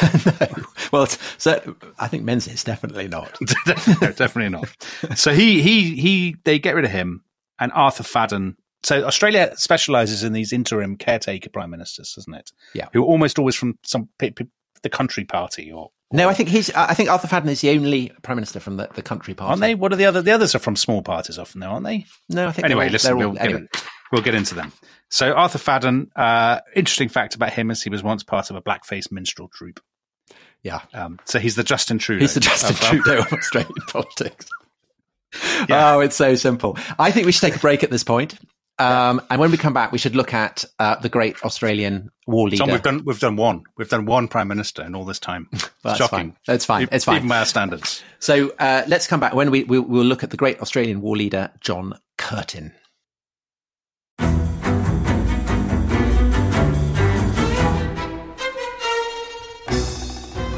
[0.03, 0.47] No.
[0.93, 3.39] Well, it's- so I think Menzies definitely not.
[3.67, 4.69] no, definitely not.
[5.17, 7.23] So he he he they get rid of him
[7.61, 8.57] and Arthur Fadden.
[8.83, 12.51] So Australia specializes in these interim caretaker prime ministers, doesn't it?
[12.75, 12.89] Yeah.
[12.93, 14.47] Who are almost always from some pe- pe-
[14.83, 16.71] the country party or No, I think he's.
[16.75, 19.51] I think Arthur Fadden is the only prime minister from the, the country party.
[19.51, 19.75] aren't they?
[19.77, 20.23] What are the other?
[20.23, 22.07] The others are from small parties often, though, aren't they?
[22.31, 22.65] No, I think.
[22.65, 23.63] Anyway, all, listen, we'll, all, get,
[24.11, 24.73] we'll get into them.
[25.09, 28.63] So Arthur Fadden, uh, interesting fact about him is he was once part of a
[28.63, 29.81] blackface minstrel troupe.
[30.63, 32.21] Yeah, Um, so he's the Justin Trudeau.
[32.21, 34.47] he's the Justin of, uh, Trudeau of Australian politics.
[35.69, 35.95] Yeah.
[35.95, 36.77] Oh, it's so simple.
[36.99, 38.35] I think we should take a break at this point.
[38.79, 42.49] Um, and when we come back, we should look at uh, the great Australian war
[42.49, 42.65] leader.
[42.65, 43.63] Tom, we've done we've done one.
[43.77, 45.49] We've done one prime minister in all this time.
[45.85, 46.19] That's Shocking.
[46.19, 46.37] fine.
[46.47, 46.89] That's fine.
[46.91, 47.17] It's fine.
[47.17, 48.03] Even by our standards.
[48.21, 51.15] So uh, let's come back when we we'll, we'll look at the great Australian war
[51.17, 52.73] leader John Curtin.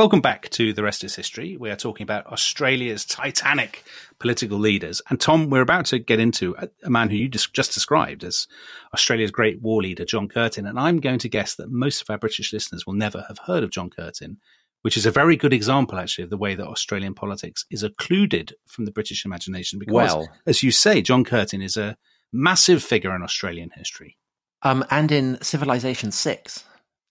[0.00, 1.58] Welcome back to The Rest is History.
[1.58, 3.84] We are talking about Australia's titanic
[4.18, 5.02] political leaders.
[5.10, 8.24] And Tom, we're about to get into a, a man who you just, just described
[8.24, 8.48] as
[8.94, 10.66] Australia's great war leader, John Curtin.
[10.66, 13.62] And I'm going to guess that most of our British listeners will never have heard
[13.62, 14.38] of John Curtin,
[14.80, 18.54] which is a very good example, actually, of the way that Australian politics is occluded
[18.68, 19.78] from the British imagination.
[19.78, 20.28] Because, Well.
[20.46, 21.98] as you say, John Curtin is a
[22.32, 24.16] massive figure in Australian history.
[24.62, 26.64] Um, and in Civilization Six,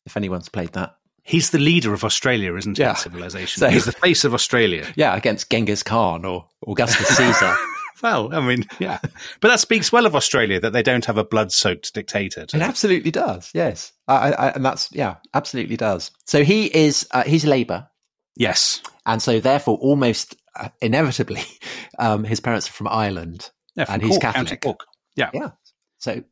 [0.08, 0.96] if anyone's played that,
[1.30, 2.82] He's the leader of Australia, isn't he?
[2.84, 2.96] Yeah.
[2.96, 3.60] Civilization.
[3.60, 4.88] So- He's the face of Australia.
[4.96, 7.56] yeah, against Genghis Khan or Augustus Caesar.
[8.02, 9.00] Well, I mean, yeah.
[9.42, 12.44] But that speaks well of Australia that they don't have a blood soaked dictator.
[12.44, 13.52] It absolutely does.
[13.54, 16.10] Yes, I, I, and that's yeah, absolutely does.
[16.26, 17.90] So he is uh, he's Labour,
[18.38, 18.82] yes.
[19.06, 21.42] and so therefore almost uh, inevitably,
[22.00, 24.78] um, his parents are from Ireland, Yeah, from and he's Cork, County Catholic.
[25.18, 25.32] Yeah.
[25.34, 25.50] Yeah,
[25.98, 26.24] so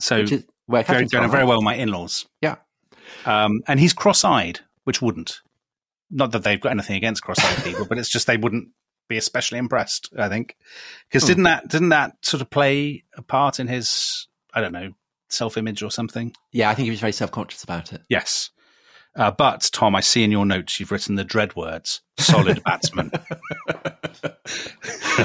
[0.00, 2.26] So is where very, going from, very well my in laws.
[2.40, 2.56] Yeah,
[3.26, 5.40] Um, and he's cross eyed, which wouldn't.
[6.10, 8.68] Not that they've got anything against cross eyed people, but it's just they wouldn't
[9.08, 10.56] be especially impressed, I think.
[11.08, 11.28] Because Hmm.
[11.28, 14.92] didn't that didn't that sort of play a part in his I don't know,
[15.30, 16.32] self image or something?
[16.52, 16.68] yeah.
[16.70, 18.02] I think he was very self conscious about it.
[18.08, 18.50] Yes.
[19.14, 23.10] Uh, but Tom, I see in your notes you've written the dread words solid batsman.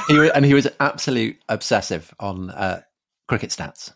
[0.10, 2.82] he and he was absolute obsessive on uh,
[3.28, 3.94] cricket stats.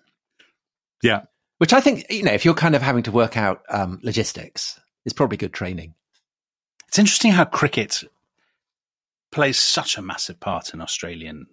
[1.04, 1.24] Yeah.
[1.62, 4.80] Which I think, you know, if you're kind of having to work out um, logistics,
[5.06, 5.94] it's probably good training.
[6.88, 8.04] It's interesting how cricket
[9.32, 11.46] plays such a massive part in Australian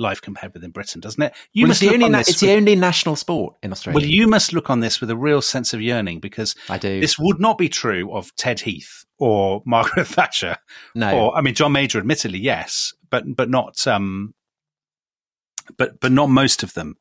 [0.00, 1.32] life compared with in Britain, doesn't it?
[1.52, 4.00] You well, must it's, the only, na- it's with, the only national sport in Australia.
[4.00, 7.00] Well, you must look on this with a real sense of yearning because I do.
[7.00, 10.56] This would not be true of Ted Heath or Margaret Thatcher.
[10.96, 14.34] No, or I mean John Major, admittedly, yes, but but not um,
[15.76, 16.96] but but not most of them.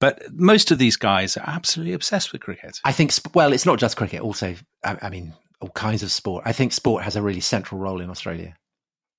[0.00, 2.80] But most of these guys are absolutely obsessed with cricket.
[2.84, 3.12] I think.
[3.34, 4.20] Well, it's not just cricket.
[4.20, 4.54] Also,
[4.84, 6.42] I, I mean, all kinds of sport.
[6.46, 8.54] I think sport has a really central role in Australia.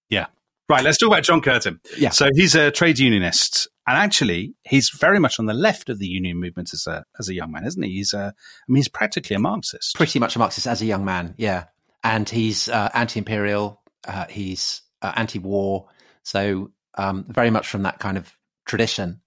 [0.09, 0.27] Yeah.
[0.67, 1.79] Right, let's talk about John Curtin.
[1.95, 2.09] Yeah.
[2.09, 6.07] So he's a trade unionist, and actually, he's very much on the left of the
[6.07, 7.91] union movement as a as a young man, isn't he?
[7.91, 9.95] He's a, I mean, he's practically a Marxist.
[9.95, 11.65] Pretty much a Marxist as a young man, yeah.
[12.03, 13.79] And he's uh, anti-imperial.
[14.07, 15.87] Uh, he's uh, anti-war.
[16.23, 18.35] So um, very much from that kind of
[18.65, 19.21] tradition.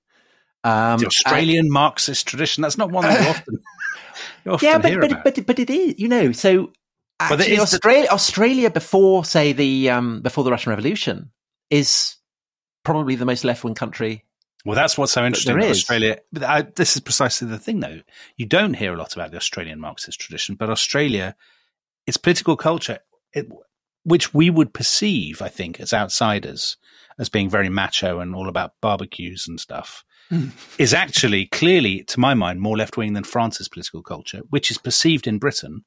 [0.65, 2.63] Um, the Australian and, Marxist tradition.
[2.63, 3.59] That's not one that you often,
[4.45, 5.25] you often yeah, but hear but, about.
[5.25, 5.99] but but it is.
[5.99, 6.73] You know, so
[7.21, 11.31] Actually, Australia, the- Australia before, say, the um, before the Russian Revolution,
[11.69, 12.17] is
[12.85, 14.25] probably the most left wing country.
[14.65, 16.19] Well, that's what's so interesting about Australia.
[16.33, 18.01] But I, this is precisely the thing, though.
[18.37, 21.35] You don't hear a lot about the Australian Marxist tradition, but Australia,
[22.07, 22.99] its political culture,
[23.33, 23.49] it,
[24.05, 26.77] which we would perceive, I think, as outsiders,
[27.19, 30.05] as being very macho and all about barbecues and stuff.
[30.79, 34.79] Is actually clearly, to my mind, more left wing than France's political culture, which is
[34.79, 35.85] perceived in Britain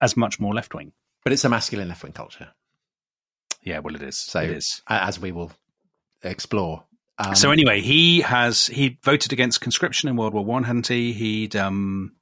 [0.00, 0.92] as much more left wing.
[1.22, 2.48] But it's a masculine left wing culture.
[3.62, 4.18] Yeah, well, it is.
[4.18, 5.52] So it is as we will
[6.22, 6.84] explore.
[7.16, 11.12] Um, so anyway, he has he voted against conscription in World War One, hadn't he?
[11.12, 12.16] He'd um,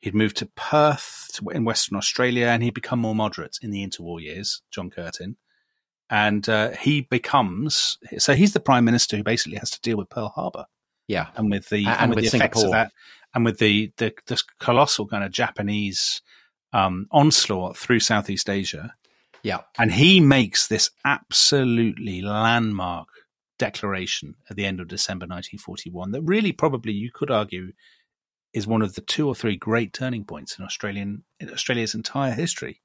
[0.00, 3.86] he'd moved to Perth to, in Western Australia, and he'd become more moderate in the
[3.86, 4.62] interwar years.
[4.70, 5.36] John Curtin,
[6.08, 10.08] and uh, he becomes so he's the prime minister who basically has to deal with
[10.08, 10.66] Pearl Harbor.
[11.06, 12.64] Yeah, and with the and, and with, the effects Singapore.
[12.64, 12.92] of that,
[13.34, 16.22] and with the the, the colossal kind of Japanese
[16.72, 18.94] um, onslaught through Southeast Asia.
[19.42, 19.60] Yeah.
[19.78, 23.08] And he makes this absolutely landmark
[23.58, 27.72] declaration at the end of December 1941 that really probably you could argue
[28.52, 32.32] is one of the two or three great turning points in Australian in Australia's entire
[32.32, 32.80] history.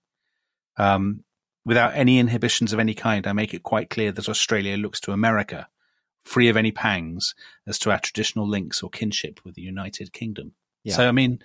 [0.77, 1.23] Um,
[1.65, 5.11] without any inhibitions of any kind, I make it quite clear that Australia looks to
[5.11, 5.67] America,
[6.25, 7.33] free of any pangs,
[7.67, 10.53] as to our traditional links or kinship with the United Kingdom.
[10.83, 10.95] Yeah.
[10.95, 11.39] So, I mean,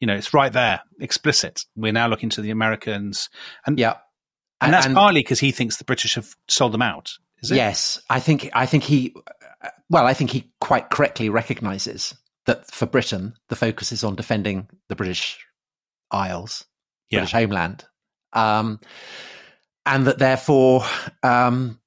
[0.00, 1.64] you know, it's right there, explicit.
[1.76, 3.30] We're now looking to the Americans,
[3.66, 3.96] and yeah,
[4.60, 7.12] and, that's and, partly because he thinks the British have sold them out.
[7.40, 7.56] Is it?
[7.56, 9.14] Yes, I think I think he,
[9.90, 12.14] well, I think he quite correctly recognises
[12.46, 15.44] that for Britain the focus is on defending the British
[16.10, 16.64] Isles,
[17.10, 17.20] yeah.
[17.20, 17.84] British homeland,
[18.32, 18.80] um,
[19.84, 20.84] and that therefore,
[21.22, 21.80] um,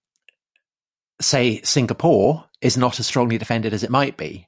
[1.22, 4.48] say Singapore is not as strongly defended as it might be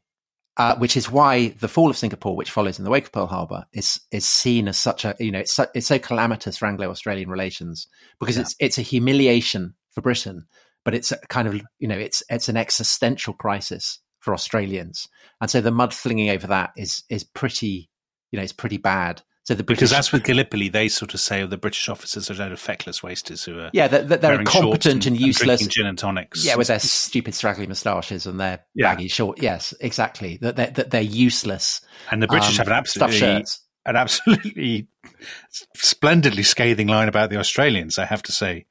[0.57, 3.27] uh, which is why the fall of Singapore, which follows in the wake of Pearl
[3.27, 6.67] Harbor, is is seen as such a you know it's so, it's so calamitous for
[6.67, 7.87] Anglo-Australian relations
[8.19, 8.43] because yeah.
[8.43, 10.45] it's it's a humiliation for Britain,
[10.85, 15.07] but it's a kind of you know it's it's an existential crisis for Australians,
[15.41, 17.89] and so the mud flinging over that is is pretty
[18.31, 19.23] you know it's pretty bad.
[19.45, 22.29] So the British, because that's with Gallipoli, they sort of say oh, the British officers
[22.31, 25.61] are of feckless wasters who are yeah they're, they're incompetent and, and, useless.
[25.61, 26.45] and gin and tonics.
[26.45, 28.93] Yeah with their stupid straggly moustaches and their yeah.
[28.93, 30.37] baggy short yes exactly.
[30.37, 31.81] That they're, that they're useless.
[32.09, 33.43] And the British um, have an absolutely
[33.85, 34.87] an absolutely
[35.75, 38.65] splendidly scathing line about the Australians I have to say.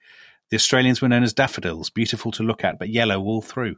[0.50, 3.76] The Australians were known as daffodils beautiful to look at but yellow all through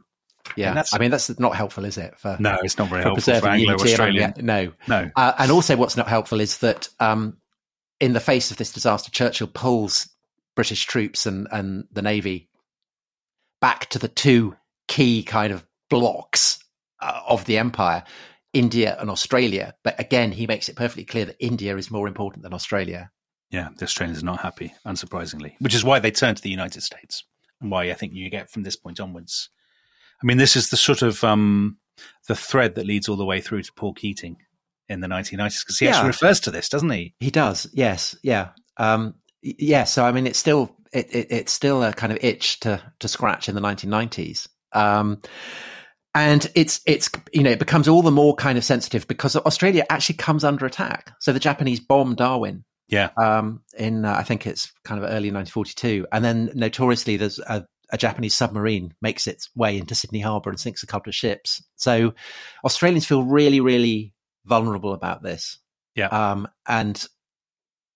[0.55, 2.17] yeah, I mean that's not helpful, is it?
[2.17, 4.33] For no, it's not very helpful for Anglo-Australian.
[4.41, 5.09] No, no.
[5.15, 7.37] Uh, and also, what's not helpful is that um,
[7.99, 10.09] in the face of this disaster, Churchill pulls
[10.55, 12.49] British troops and and the navy
[13.59, 14.55] back to the two
[14.87, 16.59] key kind of blocks
[17.01, 18.03] uh, of the empire,
[18.53, 19.73] India and Australia.
[19.83, 23.11] But again, he makes it perfectly clear that India is more important than Australia.
[23.51, 26.81] Yeah, the Australians are not happy, unsurprisingly, which is why they turn to the United
[26.81, 27.23] States,
[27.61, 29.49] and why I think you get from this point onwards
[30.21, 31.77] I mean, this is the sort of um,
[32.27, 34.37] the thread that leads all the way through to Paul Keating
[34.87, 35.91] in the 1990s because he yeah.
[35.91, 37.13] actually refers to this, doesn't he?
[37.19, 37.67] He does.
[37.73, 38.15] Yes.
[38.23, 38.49] Yeah.
[38.77, 39.83] Um, yeah.
[39.83, 43.07] So I mean, it's still it, it, it's still a kind of itch to to
[43.07, 44.47] scratch in the 1990s.
[44.73, 45.21] Um,
[46.13, 49.85] and it's it's you know it becomes all the more kind of sensitive because Australia
[49.89, 51.11] actually comes under attack.
[51.19, 53.09] So the Japanese bomb Darwin yeah.
[53.17, 57.65] Um, in uh, I think it's kind of early 1942, and then notoriously there's a
[57.91, 61.63] a Japanese submarine makes its way into Sydney Harbour and sinks a couple of ships.
[61.75, 62.13] So
[62.63, 64.13] Australians feel really, really
[64.45, 65.57] vulnerable about this.
[65.95, 66.07] Yeah.
[66.07, 67.03] Um, and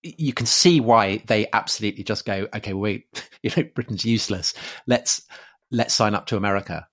[0.02, 3.06] you can see why they absolutely just go, okay, wait,
[3.42, 4.54] you know, Britain's useless.
[4.86, 5.22] Let's
[5.70, 6.86] let's sign up to America.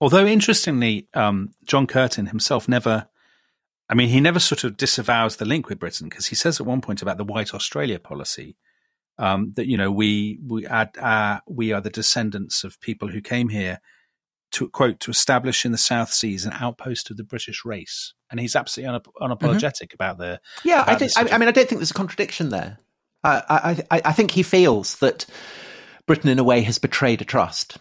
[0.00, 3.08] Although interestingly, um, John Curtin himself never
[3.88, 6.66] I mean, he never sort of disavows the link with Britain because he says at
[6.66, 8.56] one point about the White Australia policy
[9.22, 13.20] um, that you know we we add, uh, we are the descendants of people who
[13.20, 13.80] came here
[14.50, 18.40] to quote to establish in the South Seas an outpost of the British race, and
[18.40, 19.94] he's absolutely unap- unapologetic mm-hmm.
[19.94, 20.40] about the.
[20.64, 21.12] Yeah, about I think.
[21.16, 22.78] I, I, mean, I don't think there's a contradiction there.
[23.24, 25.26] I, I, I think he feels that
[26.08, 27.78] Britain, in a way, has betrayed a trust,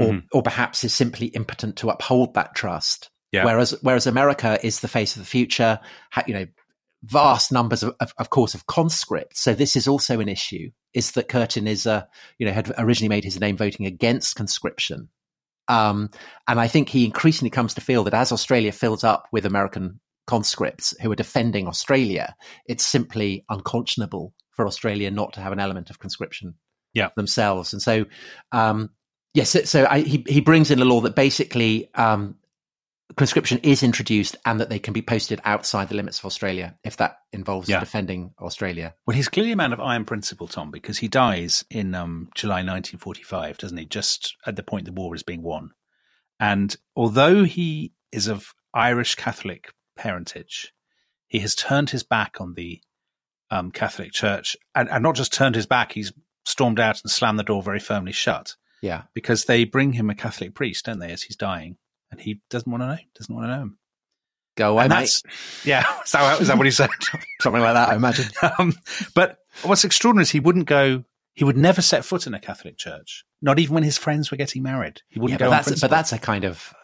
[0.00, 0.26] or, mm-hmm.
[0.32, 3.08] or perhaps is simply impotent to uphold that trust.
[3.30, 3.44] Yeah.
[3.44, 5.78] Whereas, whereas America is the face of the future,
[6.26, 6.46] you know,
[7.02, 9.40] vast numbers of, of, of, course, of conscripts.
[9.40, 10.70] So this is also an issue.
[10.94, 12.04] Is that Curtin is, uh,
[12.38, 15.08] you know, had originally made his name voting against conscription,
[15.68, 16.10] um,
[16.46, 20.00] and I think he increasingly comes to feel that as Australia fills up with American
[20.26, 22.34] conscripts who are defending Australia,
[22.66, 26.54] it's simply unconscionable for Australia not to have an element of conscription
[26.94, 27.08] yeah.
[27.16, 27.72] themselves.
[27.72, 28.04] And so,
[28.52, 28.90] um,
[29.34, 32.36] yes, so, so I, he he brings in a law that basically um,
[33.16, 36.96] conscription is introduced and that they can be posted outside the limits of Australia if
[36.96, 37.80] that involves yeah.
[37.80, 38.94] defending Australia.
[39.06, 42.56] Well, he's clearly a man of iron principle, Tom, because he dies in um, July
[42.56, 43.86] 1945, doesn't he?
[43.86, 45.70] Just at the point the war is being won.
[46.40, 50.72] And although he is of Irish Catholic parentage,
[51.28, 52.80] he has turned his back on the
[53.50, 56.12] um, Catholic Church and, and not just turned his back, he's
[56.44, 58.56] stormed out and slammed the door very firmly shut.
[58.80, 59.02] Yeah.
[59.14, 61.76] Because they bring him a Catholic priest, don't they, as he's dying
[62.12, 62.98] and he doesn't want to know.
[63.18, 63.78] Doesn't want to know him.
[64.54, 65.22] Go away, mate.
[65.64, 66.90] Yeah, is that, is that what he said?
[67.40, 68.26] Something like that, I imagine.
[68.58, 68.74] Um,
[69.14, 71.04] but what's extraordinary is he wouldn't go.
[71.34, 74.36] He would never set foot in a Catholic church, not even when his friends were
[74.36, 75.00] getting married.
[75.08, 75.50] He wouldn't yeah, go.
[75.50, 76.74] But that's, but that's a kind of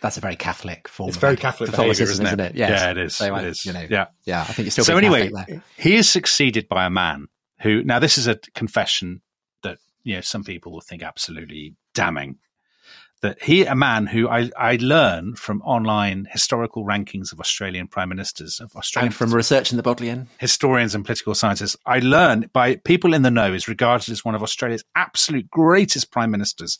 [0.00, 1.08] that's a very Catholic form.
[1.08, 2.28] It's very Catholic Catholicism, isn't it?
[2.28, 2.58] Isn't it?
[2.58, 2.70] Yes.
[2.70, 3.16] Yeah, it is.
[3.16, 3.66] So, it is.
[3.66, 4.42] You know, yeah, yeah.
[4.42, 4.84] I think it's still.
[4.84, 5.32] So anyway,
[5.76, 7.26] he is succeeded by a man
[7.60, 7.82] who.
[7.82, 9.22] Now, this is a confession
[9.64, 12.38] that you know some people will think absolutely damning
[13.22, 18.08] that he, a man who I, I learn from online historical rankings of Australian prime
[18.08, 22.50] ministers of Australian and from research in the Bodleian historians and political scientists, I learn
[22.52, 26.78] by people in the know is regarded as one of Australia's absolute greatest prime ministers,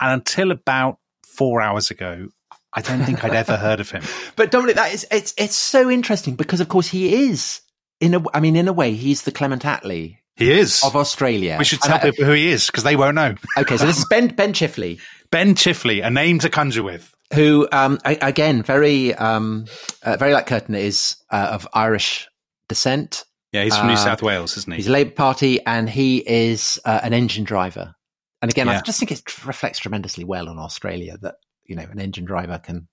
[0.00, 2.28] and until about four hours ago,
[2.72, 4.02] I don't think I'd ever heard of him.
[4.36, 7.60] But Dominic, that is it's it's so interesting because of course he is
[8.00, 11.56] in a I mean in a way he's the Clement Attlee he is of Australia.
[11.58, 13.36] We should tell people who he is because they won't know.
[13.56, 14.98] okay, so this is Ben Ben Chifley.
[15.34, 17.12] Ben Chifley, a name to conjure with.
[17.32, 19.64] Who, um, again, very, um,
[20.04, 22.28] uh, very like Curtin, is uh, of Irish
[22.68, 23.24] descent.
[23.50, 24.76] Yeah, he's from New uh, South Wales, isn't he?
[24.76, 27.96] He's a Labour Party, and he is uh, an engine driver.
[28.42, 28.78] And again, yeah.
[28.78, 32.60] I just think it reflects tremendously well on Australia that you know an engine driver
[32.60, 32.86] can.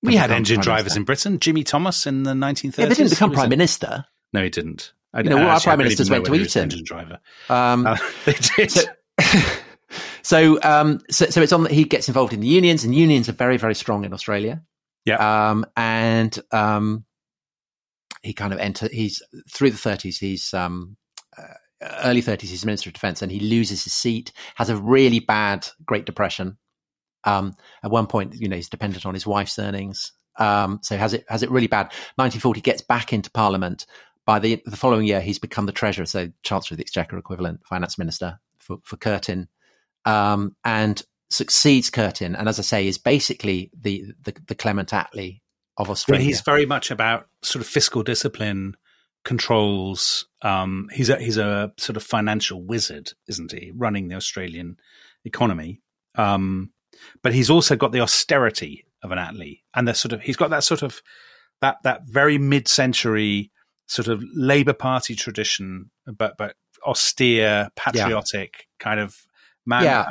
[0.00, 1.40] We had engine drivers in Britain.
[1.40, 2.78] Jimmy Thomas in the 1930s.
[2.78, 4.04] Yeah, they didn't become prime minister.
[4.32, 4.92] No, he didn't.
[5.12, 6.62] I, you know, our prime ministers went to Eton.
[6.62, 7.18] Engine driver.
[7.48, 8.70] Um, uh, they did.
[8.70, 8.82] So,
[10.28, 11.62] so, um, so, so it's on.
[11.62, 14.62] That he gets involved in the unions, and unions are very, very strong in Australia.
[15.06, 15.16] Yeah.
[15.50, 17.06] Um, and um,
[18.22, 18.90] he kind of enter.
[18.92, 20.18] He's through the thirties.
[20.18, 20.98] He's um,
[21.38, 21.54] uh,
[22.04, 22.50] early thirties.
[22.50, 24.32] He's Minister of Defence, and he loses his seat.
[24.56, 26.58] Has a really bad Great Depression.
[27.24, 30.12] Um, at one point, you know, he's dependent on his wife's earnings.
[30.36, 31.86] Um, so has it has it really bad.
[32.16, 33.86] 1940 gets back into Parliament,
[34.28, 37.64] by the the following year, he's become the treasurer, so Chancellor of the Exchequer equivalent,
[37.64, 39.48] finance minister for, for Curtin,
[40.08, 42.34] um, and succeeds Curtin.
[42.34, 45.40] And as I say, is basically the the, the Clement Attlee
[45.76, 46.24] of Australia.
[46.24, 48.76] He's very much about sort of fiscal discipline,
[49.24, 50.26] controls.
[50.42, 53.72] Um, he's a he's a sort of financial wizard, isn't he?
[53.74, 54.78] Running the Australian
[55.24, 55.80] economy.
[56.16, 56.72] Um,
[57.22, 60.50] but he's also got the austerity of an Attlee, and the sort of he's got
[60.50, 61.02] that sort of
[61.60, 63.52] that that very mid century
[63.86, 68.84] sort of Labour Party tradition, but but austere, patriotic yeah.
[68.84, 69.27] kind of
[69.68, 69.84] man.
[69.84, 70.10] Yeah.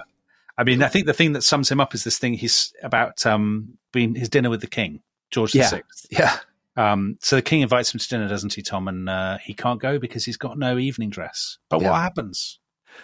[0.58, 3.26] I mean, I think the thing that sums him up is this thing he's about
[3.26, 5.70] um, being his dinner with the king, George yeah.
[5.70, 5.84] VI.
[6.10, 6.38] Yeah.
[6.76, 8.88] Um, so the king invites him to dinner, doesn't he, Tom?
[8.88, 11.58] And uh, he can't go because he's got no evening dress.
[11.70, 11.92] But yeah.
[11.92, 12.60] what happens?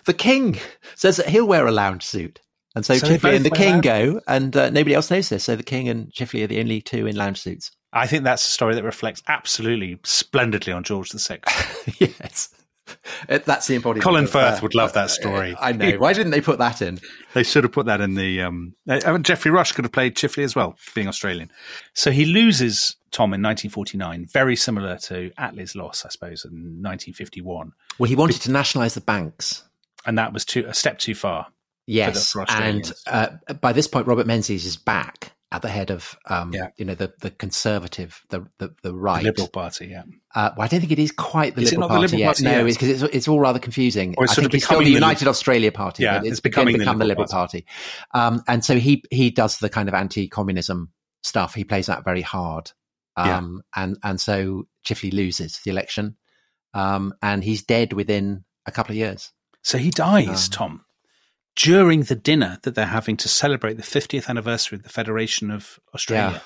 [0.06, 0.58] The king
[0.96, 2.40] says that he'll wear a lounge suit.
[2.76, 5.44] And so, so Chifley and the king go, and uh, nobody else knows this.
[5.44, 7.72] So the king and Chifley are the only two in lounge suits.
[7.92, 11.40] I think that's a story that reflects absolutely splendidly on George VI.
[12.00, 12.50] yes.
[13.28, 14.04] That's the embodiment.
[14.04, 15.56] Colin Firth would love that story.
[15.60, 15.98] I know.
[15.98, 17.00] Why didn't they put that in?
[17.34, 18.42] They should have put that in the.
[18.42, 21.52] Um, uh, mean, Rush could have played Chifley as well, being Australian.
[21.94, 27.74] So he loses Tom in 1949, very similar to Attlee's loss, I suppose, in 1951.
[28.00, 29.64] Well, he wanted to nationalise the banks,
[30.06, 31.48] and that was too, a step too far.
[31.86, 33.30] Yes, and uh,
[33.60, 36.68] by this point, Robert Menzies is back at the head of um, yeah.
[36.78, 40.04] you know the the conservative the the, the right the Liberal Party yeah
[40.36, 42.26] uh, well I don't think it is quite the, is Liberal, Party the Liberal yet
[42.26, 45.28] Party no it's because it's, it's all rather confusing I think it's still the United
[45.28, 48.36] Australia Party yeah, it's, it's becoming become the Liberal, Party, Party.
[48.36, 50.92] Um, and so he he does the kind of anti-communism
[51.24, 52.72] stuff he plays that very hard
[53.16, 53.84] Um, yeah.
[53.84, 56.18] and, and so Chifley loses the election.
[56.74, 59.32] Um, and he's dead within a couple of years.
[59.62, 60.86] So he dies, um, Tom,
[61.56, 65.80] during the dinner that they're having to celebrate the 50th anniversary of the Federation of
[65.94, 66.42] Australia.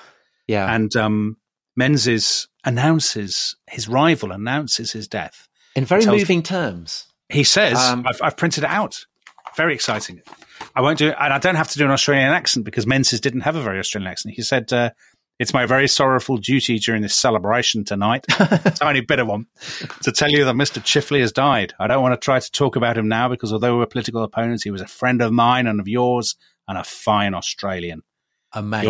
[0.46, 0.66] Yeah.
[0.66, 0.74] yeah.
[0.74, 1.36] And um,
[1.76, 5.48] Menzies announces, his rival announces his death.
[5.74, 7.06] In very moving terms.
[7.28, 9.04] He says, um, I've, I've, printed it out.
[9.56, 10.22] Very exciting.
[10.74, 13.20] I won't do it, and I don't have to do an Australian accent because Menzies
[13.20, 14.34] didn't have a very Australian accent.
[14.34, 14.90] He said, uh,
[15.38, 19.46] it's my very sorrowful duty during this celebration tonight, a tiny bit of one,
[20.02, 20.82] to tell you that Mr.
[20.82, 21.74] Chifley has died.
[21.78, 24.22] I don't want to try to talk about him now because although we were political
[24.22, 26.36] opponents, he was a friend of mine and of yours
[26.66, 28.02] and a fine Australian.
[28.52, 28.84] A mate.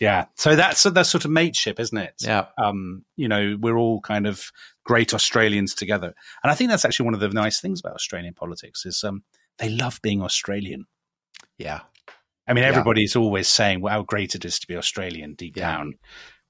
[0.00, 0.26] yeah.
[0.36, 2.14] So that's that sort of mateship, isn't it?
[2.20, 2.46] Yeah.
[2.56, 4.50] Um, you know, we're all kind of
[4.84, 6.14] great Australians together.
[6.42, 9.24] And I think that's actually one of the nice things about Australian politics is um,
[9.58, 10.86] they love being Australian.
[11.58, 11.80] Yeah.
[12.48, 13.22] I mean, everybody's yeah.
[13.22, 15.76] always saying well, how great it is to be Australian deep yeah.
[15.76, 15.94] down.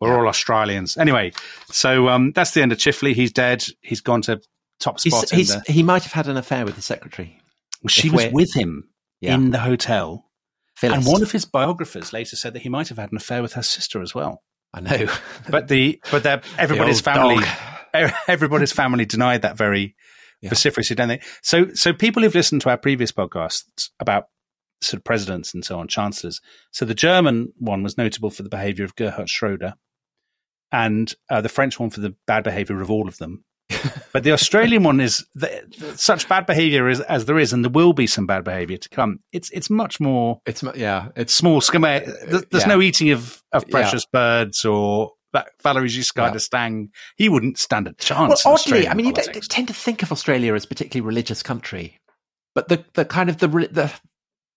[0.01, 0.19] We're yeah.
[0.19, 0.97] all Australians.
[0.97, 1.33] Anyway,
[1.71, 3.15] so um, that's the end of Chifley.
[3.15, 3.65] He's dead.
[3.81, 4.41] He's gone to
[4.79, 5.31] top spot.
[5.31, 7.39] He's, he's, he might have had an affair with the secretary.
[7.83, 8.89] Well, she was with him
[9.23, 10.25] in the hotel.
[10.77, 10.99] Phyllis.
[10.99, 13.55] And one of his biographers later said that he might have had an affair with
[13.55, 14.43] her sister as well.
[14.75, 15.07] I know,
[15.51, 16.27] but the but
[16.59, 17.45] everybody's the family,
[18.29, 19.97] everybody's family denied that very
[20.43, 20.51] yeah.
[20.51, 21.23] vociferously, don't they?
[21.43, 24.25] So so people who've listened to our previous podcasts about
[24.81, 26.41] sort of presidents and so on, chancellors.
[26.71, 29.75] So the German one was notable for the behavior of Gerhard Schroeder,
[30.73, 33.45] and uh, the French one for the bad behavior of all of them.
[34.13, 37.71] but the Australian one is the, such bad behavior as, as, there is, and there
[37.71, 39.19] will be some bad behavior to come.
[39.33, 40.41] It's it's much more.
[40.47, 41.09] It's yeah.
[41.17, 41.81] It's small scale.
[41.81, 42.67] There's yeah.
[42.67, 44.41] no eating of of precious yeah.
[44.41, 45.13] birds or
[45.63, 46.91] Valery Giscard d'Estaing.
[47.17, 48.45] He wouldn't stand a chance.
[48.45, 49.37] Well, oddly, I mean, politics.
[49.37, 51.99] you tend to think of Australia as a particularly religious country,
[52.55, 53.93] but the the kind of the the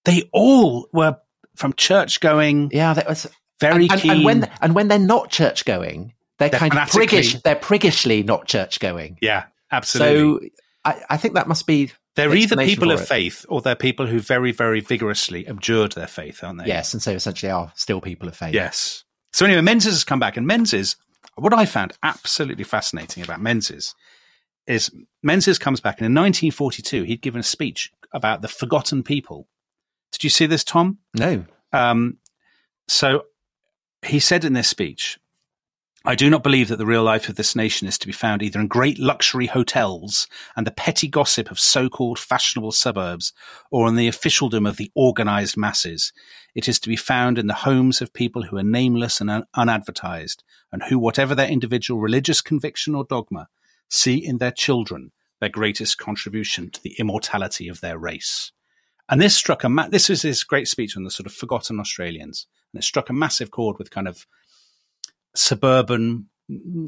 [0.06, 1.18] they all were
[1.56, 2.70] from church going.
[2.72, 3.28] Yeah, that was
[3.60, 4.12] very and, keen.
[4.12, 7.42] And, when and when they're not church going, they're, they're kind of priggish.
[7.42, 9.18] They're priggishly not church going.
[9.22, 10.50] Yeah, absolutely.
[10.50, 11.92] So I, I think that must be.
[12.16, 13.08] They're either people of it.
[13.08, 16.66] faith or they're people who very, very vigorously abjured their faith, aren't they?
[16.66, 18.54] Yes, and so essentially are still people of faith.
[18.54, 19.06] Yes.
[19.32, 20.96] So anyway, Menzies has come back, and Menzies,
[21.36, 23.94] what I found absolutely fascinating about Menzies
[24.68, 24.92] is
[25.24, 29.48] Menzies comes back, and in 1942 he'd given a speech about the forgotten people
[30.12, 30.98] did you see this, Tom?
[31.14, 31.46] No.
[31.72, 32.18] Um,
[32.88, 33.26] so
[34.02, 35.20] he said in this speech,
[36.06, 38.42] I do not believe that the real life of this nation is to be found
[38.42, 43.34] either in great luxury hotels and the petty gossip of so called fashionable suburbs
[43.70, 46.14] or in the officialdom of the organized masses.
[46.56, 49.46] It is to be found in the homes of people who are nameless and un-
[49.54, 50.42] unadvertised
[50.72, 53.50] and who, whatever their individual religious conviction or dogma,
[53.90, 58.54] see in their children their greatest contribution to the immortality of their race.
[59.10, 61.80] And this struck a ma- this was his great speech on the sort of forgotten
[61.80, 64.28] Australians, and it struck a massive chord with kind of
[65.36, 66.30] suburban,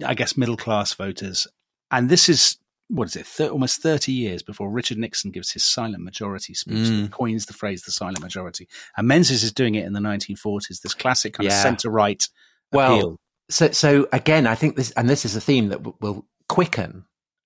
[0.06, 1.48] I guess, middle class voters.
[1.90, 2.58] And this is
[2.90, 6.76] what is it, th- almost thirty years before Richard Nixon gives his silent majority speech
[6.76, 7.04] mm.
[7.04, 10.82] that coins the phrase "the silent majority." And Menzies is doing it in the 1940s.
[10.82, 11.56] This classic kind yeah.
[11.56, 12.28] of centre right
[12.72, 13.20] well, appeal.
[13.50, 17.06] So, so again, I think this, and this is a theme that w- will quicken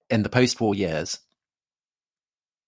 [0.09, 1.19] in the post-war years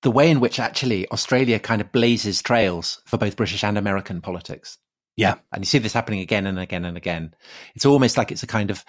[0.03, 4.21] the way in which actually Australia kind of blazes trails for both British and American
[4.21, 4.77] politics.
[5.15, 5.35] Yeah.
[5.51, 7.33] And you see this happening again and again and again.
[7.75, 8.85] It's almost like it's a kind of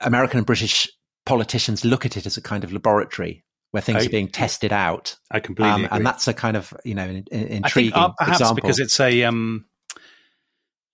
[0.00, 0.90] American and British
[1.26, 4.72] politicians look at it as a kind of laboratory where things I, are being tested
[4.72, 5.16] out.
[5.30, 7.96] I completely um, And that's a kind of, you know, an, an intriguing I think,
[7.96, 8.54] uh, perhaps example.
[8.54, 9.66] because it's a, um,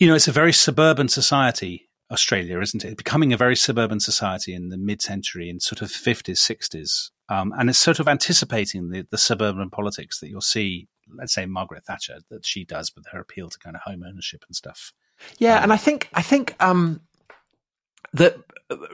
[0.00, 2.96] you know, it's a very suburban society, Australia, isn't it?
[2.96, 7.10] Becoming a very suburban society in the mid-century in sort of 50s, 60s.
[7.28, 11.46] Um, and it's sort of anticipating the, the suburban politics that you'll see, let's say
[11.46, 14.92] Margaret Thatcher, that she does with her appeal to kind of home ownership and stuff.
[15.38, 17.00] Yeah, um, and I think I think um,
[18.12, 18.36] that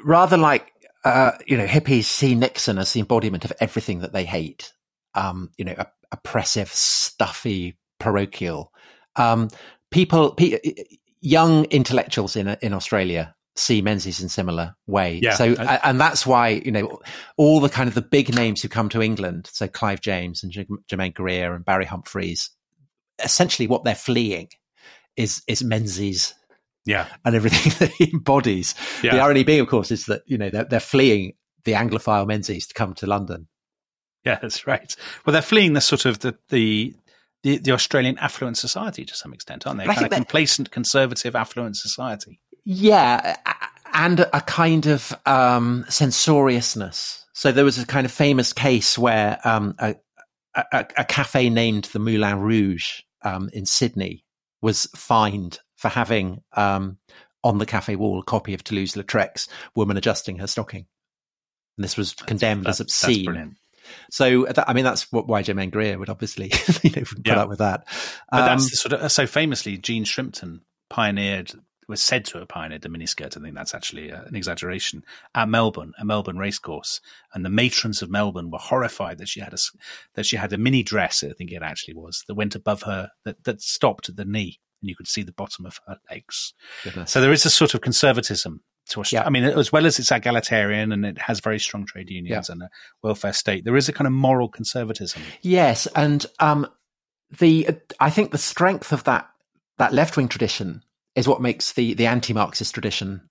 [0.05, 0.73] rather like
[1.05, 4.73] uh, you know hippies see Nixon as the embodiment of everything that they hate.
[5.15, 5.75] Um, you know,
[6.13, 8.73] oppressive, stuffy, parochial.
[9.17, 9.49] Um,
[9.91, 10.61] people, pe-
[11.21, 15.19] young intellectuals in in Australia see Menzies in similar way.
[15.23, 15.35] Yeah.
[15.35, 17.01] So, I, and that's why, you know,
[17.37, 20.55] all the kind of the big names who come to England, so Clive James and
[20.89, 22.51] Germaine Greer and Barry Humphries,
[23.23, 24.49] essentially what they're fleeing
[25.17, 26.35] is, is Menzies.
[26.87, 27.07] Yeah.
[27.25, 28.75] And everything that he embodies.
[29.03, 29.17] Yeah.
[29.17, 32.69] The irony being, of course, is that, you know, they're, they're fleeing the Anglophile Menzies
[32.69, 33.49] to come to London.
[34.25, 34.95] Yeah, that's right.
[35.25, 36.95] Well, they're fleeing the sort of the, the,
[37.49, 39.87] the, the Australian affluent society to some extent, aren't they?
[39.87, 42.41] Kind of complacent, conservative, affluent society.
[42.65, 43.37] Yeah,
[43.95, 47.25] and a kind of um, censoriousness.
[47.33, 49.97] So there was a kind of famous case where um, a,
[50.55, 54.25] a, a, cafe named the Moulin Rouge um, in Sydney
[54.61, 56.99] was fined for having um,
[57.43, 60.87] on the cafe wall a copy of Toulouse-Lautrec's "Woman Adjusting Her Stocking,"
[61.79, 63.57] and this was condemned That- as that's obscene.
[64.11, 65.53] So that, I mean, that's what Y.J.
[65.67, 66.47] Greer would obviously
[66.83, 67.41] you know, put Yeah.
[67.43, 67.85] up with that.
[68.31, 70.61] But Um, that's the sort of so famously, Jean Shrimpton
[70.91, 71.53] pioneered
[71.89, 73.35] was said to have pioneered the miniskirt.
[73.37, 75.03] I think that's actually uh, an exaggeration
[75.35, 77.01] at Melbourne, a Melbourne racecourse,
[77.33, 79.59] and the matrons of Melbourne were horrified that she had a
[80.15, 81.25] that she had a mini dress.
[81.25, 84.61] I think it actually was that went above her that that stopped at the knee,
[84.83, 86.53] and you could see the bottom of her legs.
[86.85, 87.11] goodness.
[87.11, 89.23] So there is a sort of conservatism to Australia.
[89.25, 89.27] Yeah.
[89.27, 92.63] I mean, as well as it's egalitarian and it has very strong trade unions and
[92.63, 92.71] a
[93.03, 95.23] welfare state, there is a kind of moral conservatism.
[95.43, 96.67] Yes, and um,
[97.39, 97.69] the
[98.01, 99.29] I think the strength of that
[99.79, 100.83] that left wing tradition
[101.15, 103.29] is what makes the the anti Marxist tradition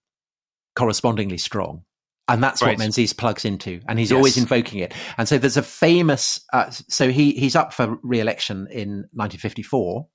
[0.76, 1.84] correspondingly strong.
[2.30, 2.72] And that's Right.
[2.72, 4.18] what Menzies plugs into, and he's Yes.
[4.18, 4.94] always invoking it.
[5.18, 6.42] And so there's a famous.
[6.52, 10.08] Uh, so he he's up for re-election in 1954,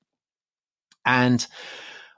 [1.07, 1.47] and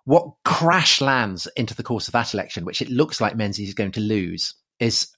[0.04, 3.74] what crash lands into the course of that election, which it looks like Menzies is
[3.74, 5.08] going to lose, is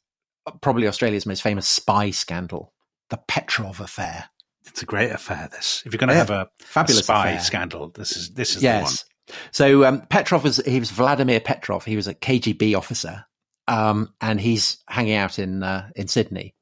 [0.61, 2.73] probably Australia's most famous spy scandal,
[3.11, 4.27] the Petrov affair.
[4.67, 5.49] It's a great affair.
[5.53, 6.19] This, if you're going to Yeah.
[6.19, 7.41] have a, Fabulous a spy affair.
[7.43, 8.75] scandal, this is this is the one.
[8.83, 9.05] Yes.
[9.51, 11.85] So um, Petrov was he was Vladimir Petrov.
[11.85, 13.25] He was a KGB officer,
[13.67, 16.55] um, and he's hanging out in uh, in Sydney,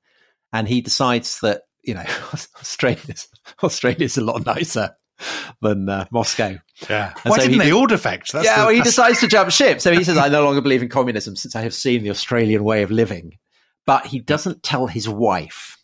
[0.53, 2.05] and he decides that you know
[2.61, 3.29] Australia's
[3.62, 4.95] Australia's a lot nicer
[5.62, 6.58] than uh, Moscow.
[6.88, 7.12] Yeah.
[7.24, 8.32] And Why so didn't he- they all defect?
[8.32, 9.80] That's yeah, the- well, he decides to jump ship.
[9.80, 12.64] So he says, "I no longer believe in communism since I have seen the Australian
[12.64, 13.38] way of living."
[13.86, 15.76] But he doesn't tell his wife,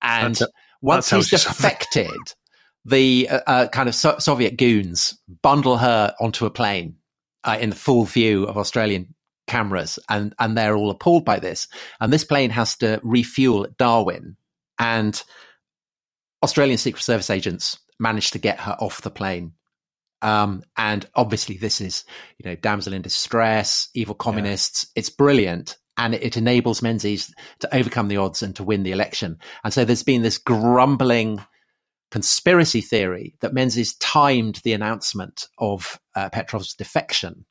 [0.00, 0.50] and That-
[0.80, 1.62] once he's you something.
[1.62, 2.34] defected,
[2.84, 6.96] the uh, uh, kind of so- Soviet goons bundle her onto a plane
[7.44, 9.14] uh, in the full view of Australian
[9.46, 11.66] cameras, and and they're all appalled by this.
[12.00, 14.36] And this plane has to refuel at Darwin,
[14.78, 15.20] and
[16.42, 19.52] Australian Secret Service agents managed to get her off the plane.
[20.22, 22.04] Um, and obviously, this is
[22.38, 24.86] you know damsel in distress, evil communists.
[24.94, 28.92] It's brilliant, and it, it enables Menzies to overcome the odds and to win the
[28.92, 29.38] election.
[29.64, 31.40] And so there's been this grumbling
[32.10, 37.44] conspiracy theory that Menzies timed the announcement of uh, Petrov's defection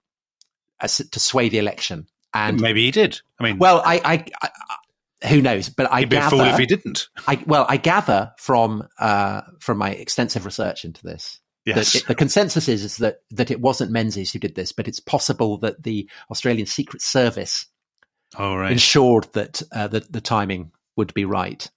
[0.80, 2.08] as, to sway the election.
[2.34, 3.20] And maybe he did.
[3.40, 4.50] I mean, well, I, I
[5.28, 5.70] who knows?
[5.70, 7.08] But I he'd be a fool if he didn't.
[7.28, 11.94] I, well, I gather from uh, from my extensive research into this Yes.
[11.94, 14.88] that it, the consensus is, is that that it wasn't Menzies who did this, but
[14.88, 17.68] it's possible that the Australian Secret Service
[18.38, 18.72] All right.
[18.72, 21.70] ensured that uh, the the timing would be right.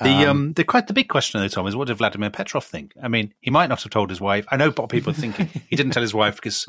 [0.00, 2.94] The um, the quite the big question though, Tom, is what did Vladimir Petrov think?
[3.00, 4.44] I mean, he might not have told his wife.
[4.50, 5.46] I know what people are thinking.
[5.68, 6.66] he didn't tell his wife because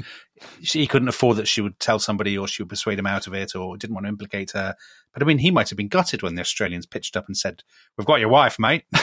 [0.62, 3.26] she, he couldn't afford that she would tell somebody or she would persuade him out
[3.26, 4.76] of it or didn't want to implicate her.
[5.12, 7.64] But I mean, he might have been gutted when the Australians pitched up and said,
[7.98, 8.84] "We've got your wife, mate."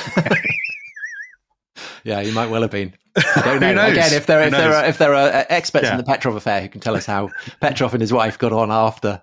[2.04, 2.94] Yeah, he might well have been.
[3.16, 3.68] I don't know.
[3.68, 3.92] Who knows?
[3.92, 5.92] Again, if there if there are if there are uh, experts Yeah.
[5.92, 8.70] in the Petrov affair who can tell us how Petrov and his wife got on
[8.70, 9.22] after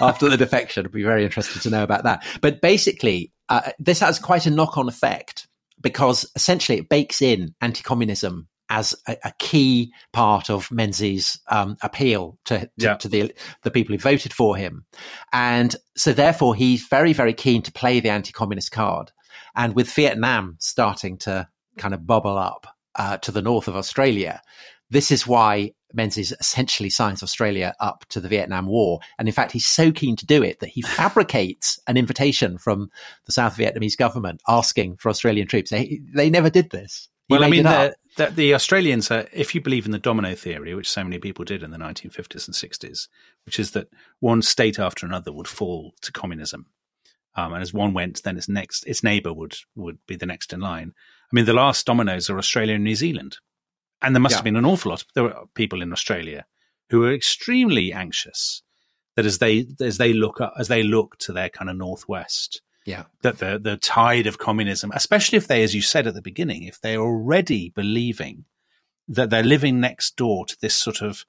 [0.00, 2.24] after the defection, I'd be very interested to know about that.
[2.40, 5.48] But basically, uh, this has quite a knock on effect
[5.80, 12.38] because essentially it bakes in anti-communism as a, a key part of Menzies' um, appeal
[12.46, 12.94] to, to, Yeah.
[12.96, 13.32] to the
[13.62, 14.84] the people who voted for him,
[15.32, 19.12] and so therefore he's very very keen to play the anti-communist card.
[19.54, 22.66] And with Vietnam starting to kind of bubble up
[22.96, 24.42] uh, to the north of Australia,
[24.90, 29.00] this is why Menzies essentially signs Australia up to the Vietnam War.
[29.18, 32.90] And in fact, he's so keen to do it that he fabricates an invitation from
[33.24, 35.70] the South Vietnamese government asking for Australian troops.
[35.70, 37.08] They, they never did this.
[37.28, 40.34] He well, I mean, the, the, the Australians are, if you believe in the domino
[40.34, 43.08] theory, which so many people did in the 1950s and 60s,
[43.44, 43.88] which is that
[44.20, 46.66] one state after another would fall to communism.
[47.34, 50.52] Um, and as one went, then its next, its neighbour would would be the next
[50.52, 50.94] in line.
[51.30, 53.38] I mean, the last dominoes are Australia and New Zealand,
[54.02, 54.36] and there must Yeah.
[54.38, 55.04] have been an awful lot.
[55.14, 56.46] There were people in Australia
[56.90, 58.62] who were extremely anxious
[59.16, 62.60] that as they as they look up, as they look to their kind of northwest,
[62.84, 63.04] yeah.
[63.22, 66.64] that the the tide of communism, especially if they, as you said at the beginning,
[66.64, 68.44] if they're already believing
[69.08, 71.24] that they're living next door to this sort of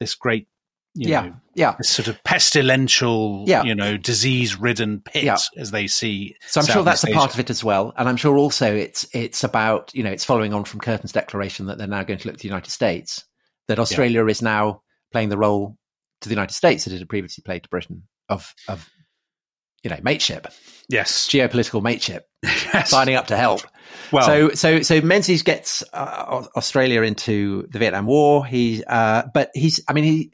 [0.00, 0.48] this great,
[0.96, 1.20] Yeah.
[1.22, 1.74] know, Yeah.
[1.78, 3.62] this sort of pestilential, Yeah.
[3.64, 5.36] you know, disease-ridden pit, Yeah.
[5.56, 6.36] as they see.
[6.46, 9.06] So I'm sure that's a part of it as well, and I'm sure also it's
[9.12, 12.28] it's about you know it's following on from Curtin's declaration that they're now going to
[12.28, 13.24] look to the United States,
[13.68, 14.82] that Australia is now
[15.12, 15.76] playing the role
[16.22, 18.88] to the United States that it had previously played to Britain of of
[19.82, 20.46] you know mateship,
[20.88, 22.90] Yes, geopolitical mateship, yes.
[22.90, 23.60] signing up to help.
[24.12, 28.44] Well, so so so Menzies gets uh, Australia into the Vietnam War.
[28.46, 30.32] He uh, but he's I mean he.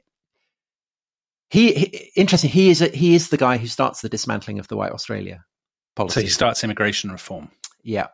[1.53, 2.49] He, he interesting.
[2.49, 5.45] He is a, he is the guy who starts the dismantling of the White Australia
[5.95, 6.15] policy.
[6.15, 7.51] so he starts immigration reform.
[7.83, 8.07] Yeah,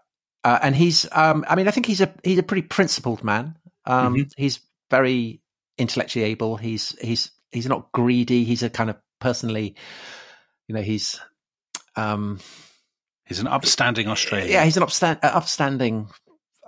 [0.43, 1.07] uh, and he's.
[1.13, 3.57] Um, I mean, I think he's a he's a pretty principled man.
[3.85, 4.33] Um, Mhm.
[4.37, 4.59] He's
[4.91, 5.41] very
[5.79, 6.57] intellectually able.
[6.57, 8.43] He's he's he's not greedy.
[8.43, 9.77] He's a kind of personally,
[10.67, 11.21] you know, he's
[11.95, 12.41] um,
[13.25, 14.51] he's an upstanding Australian.
[14.51, 16.09] Yeah, he's an upstand, uh, upstanding.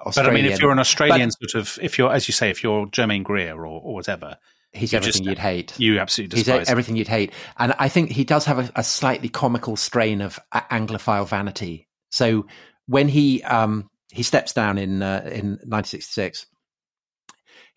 [0.07, 0.15] Australian.
[0.15, 2.49] But I mean, if you're an Australian but, sort of, if you're, as you say,
[2.49, 4.39] if you're Germaine Greer or, or whatever,
[4.73, 5.79] he's everything just, you'd hate.
[5.79, 6.61] You absolutely despise.
[6.61, 10.21] He's everything you'd hate, and I think he does have a, a slightly comical strain
[10.21, 11.89] of Anglophile vanity.
[12.11, 12.47] So
[12.87, 16.47] when he um, he steps down in uh, in 1966,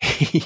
[0.00, 0.44] he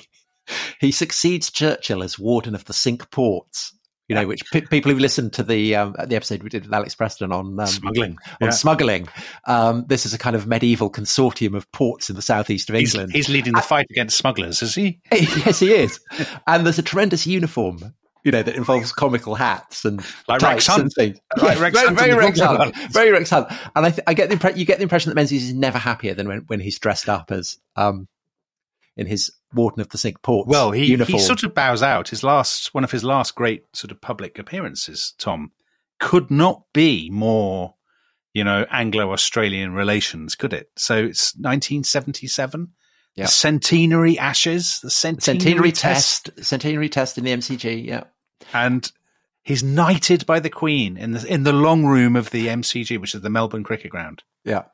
[0.81, 3.78] he succeeds Churchill as warden of the Cinque Ports.
[4.09, 6.73] You know, which p- people who've listened to the um, the episode we did with
[6.73, 8.51] Alex Preston on um, smuggling, on yeah.
[8.51, 9.09] smuggling,
[9.47, 13.13] um, this is a kind of medieval consortium of ports in the southeast of England.
[13.13, 15.01] He's, he's leading the fight against smugglers, is he?
[15.13, 16.01] yes, he is.
[16.47, 17.95] and there's a tremendous uniform
[18.25, 20.83] you know, that involves comical hats and like Rex Hunt.
[20.83, 21.19] and things.
[21.41, 22.77] Like Rex very, very Rex Hunt.
[22.91, 23.51] Very Rex Hunt.
[23.75, 25.79] And I, th- I get the impre- you get the impression that Menzies is never
[25.79, 28.09] happier than when, when he's dressed up as um
[28.97, 31.19] in his Warden of the Cinque Ports Well, he, uniform.
[31.19, 32.09] he sort of bows out.
[32.09, 35.53] His last one of his last great sort of public appearances, Tom,
[36.01, 37.75] could not be more,
[38.35, 40.71] you know, Anglo-Australian relations, could it?
[40.77, 42.69] So it's 1977.
[43.15, 43.25] Yeah.
[43.25, 47.85] The centenary ashes, the centenary, centenary test, test, centenary test in the MCG.
[47.85, 48.05] Yeah,
[48.53, 48.89] and
[49.43, 53.17] he's knighted by the Queen in the in the long room of the MCG, which
[53.17, 54.23] is the Melbourne Cricket Ground.
[54.45, 54.65] yeah.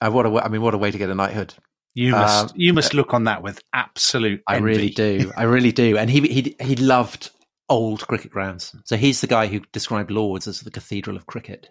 [0.00, 1.52] Uh, what a I mean, what a way to get a knighthood.
[1.94, 4.42] You must Um, you must look on that with absolute.
[4.46, 5.32] I really do.
[5.36, 5.96] I really do.
[5.96, 7.30] And he he he loved
[7.68, 8.74] old cricket grounds.
[8.84, 11.68] So he's the guy who described Lords as the cathedral of cricket.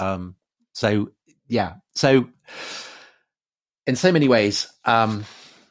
[0.00, 0.36] Um.
[0.74, 1.10] So
[1.48, 1.74] yeah.
[1.94, 2.28] So
[3.86, 5.24] in so many ways, um,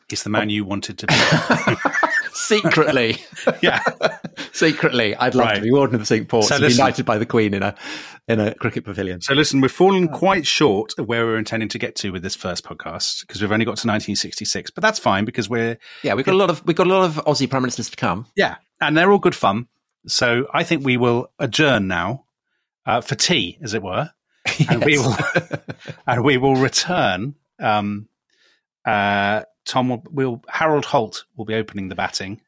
[0.09, 1.13] He's the man you wanted to be.
[2.33, 3.17] secretly,
[3.61, 3.81] yeah.
[4.51, 7.17] secretly, I'd love to be warden of the Cinque Ports So and be knighted by
[7.17, 7.75] the Queen in a
[8.27, 9.21] in a cricket pavilion.
[9.21, 12.21] So listen, we've fallen quite short of where we were intending to get to with
[12.21, 16.13] this first podcast because we've only got to 1966, but that's fine because we're Yeah,
[16.13, 18.27] we've got a lot of we've got a lot of Aussie prime ministers to come.
[18.35, 19.67] yeah, and they're all good fun.
[20.07, 22.25] So I think we will adjourn now
[22.85, 24.11] uh, for tea, as it were,
[24.69, 25.17] and we will
[26.07, 27.35] and we will return.
[27.59, 28.07] Um,
[28.85, 32.41] uh, Tom will, will Harold Holt will be opening the batting.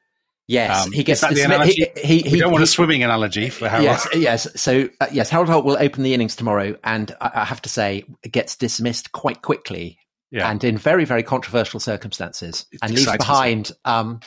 [0.48, 1.88] Yes, Um, he gets is that the analogy?
[1.96, 3.86] he, he, We don't want he- a swimming analogy for Harold.
[3.86, 4.48] Yes, yes.
[4.62, 7.70] So uh, yes, Harold Holt will open the innings tomorrow, and I, I have to
[7.70, 9.98] say, gets dismissed quite quickly,
[10.32, 10.50] Yeah.
[10.50, 14.20] and in very, very controversial circumstances, It's and leaves behind, um,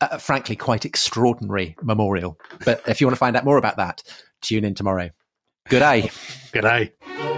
[0.00, 2.38] a, frankly, quite extraordinary memorial.
[2.64, 4.02] But if you want to find out more about that,
[4.40, 5.10] tune in tomorrow.
[5.68, 6.10] Good day.
[6.50, 7.37] Good day.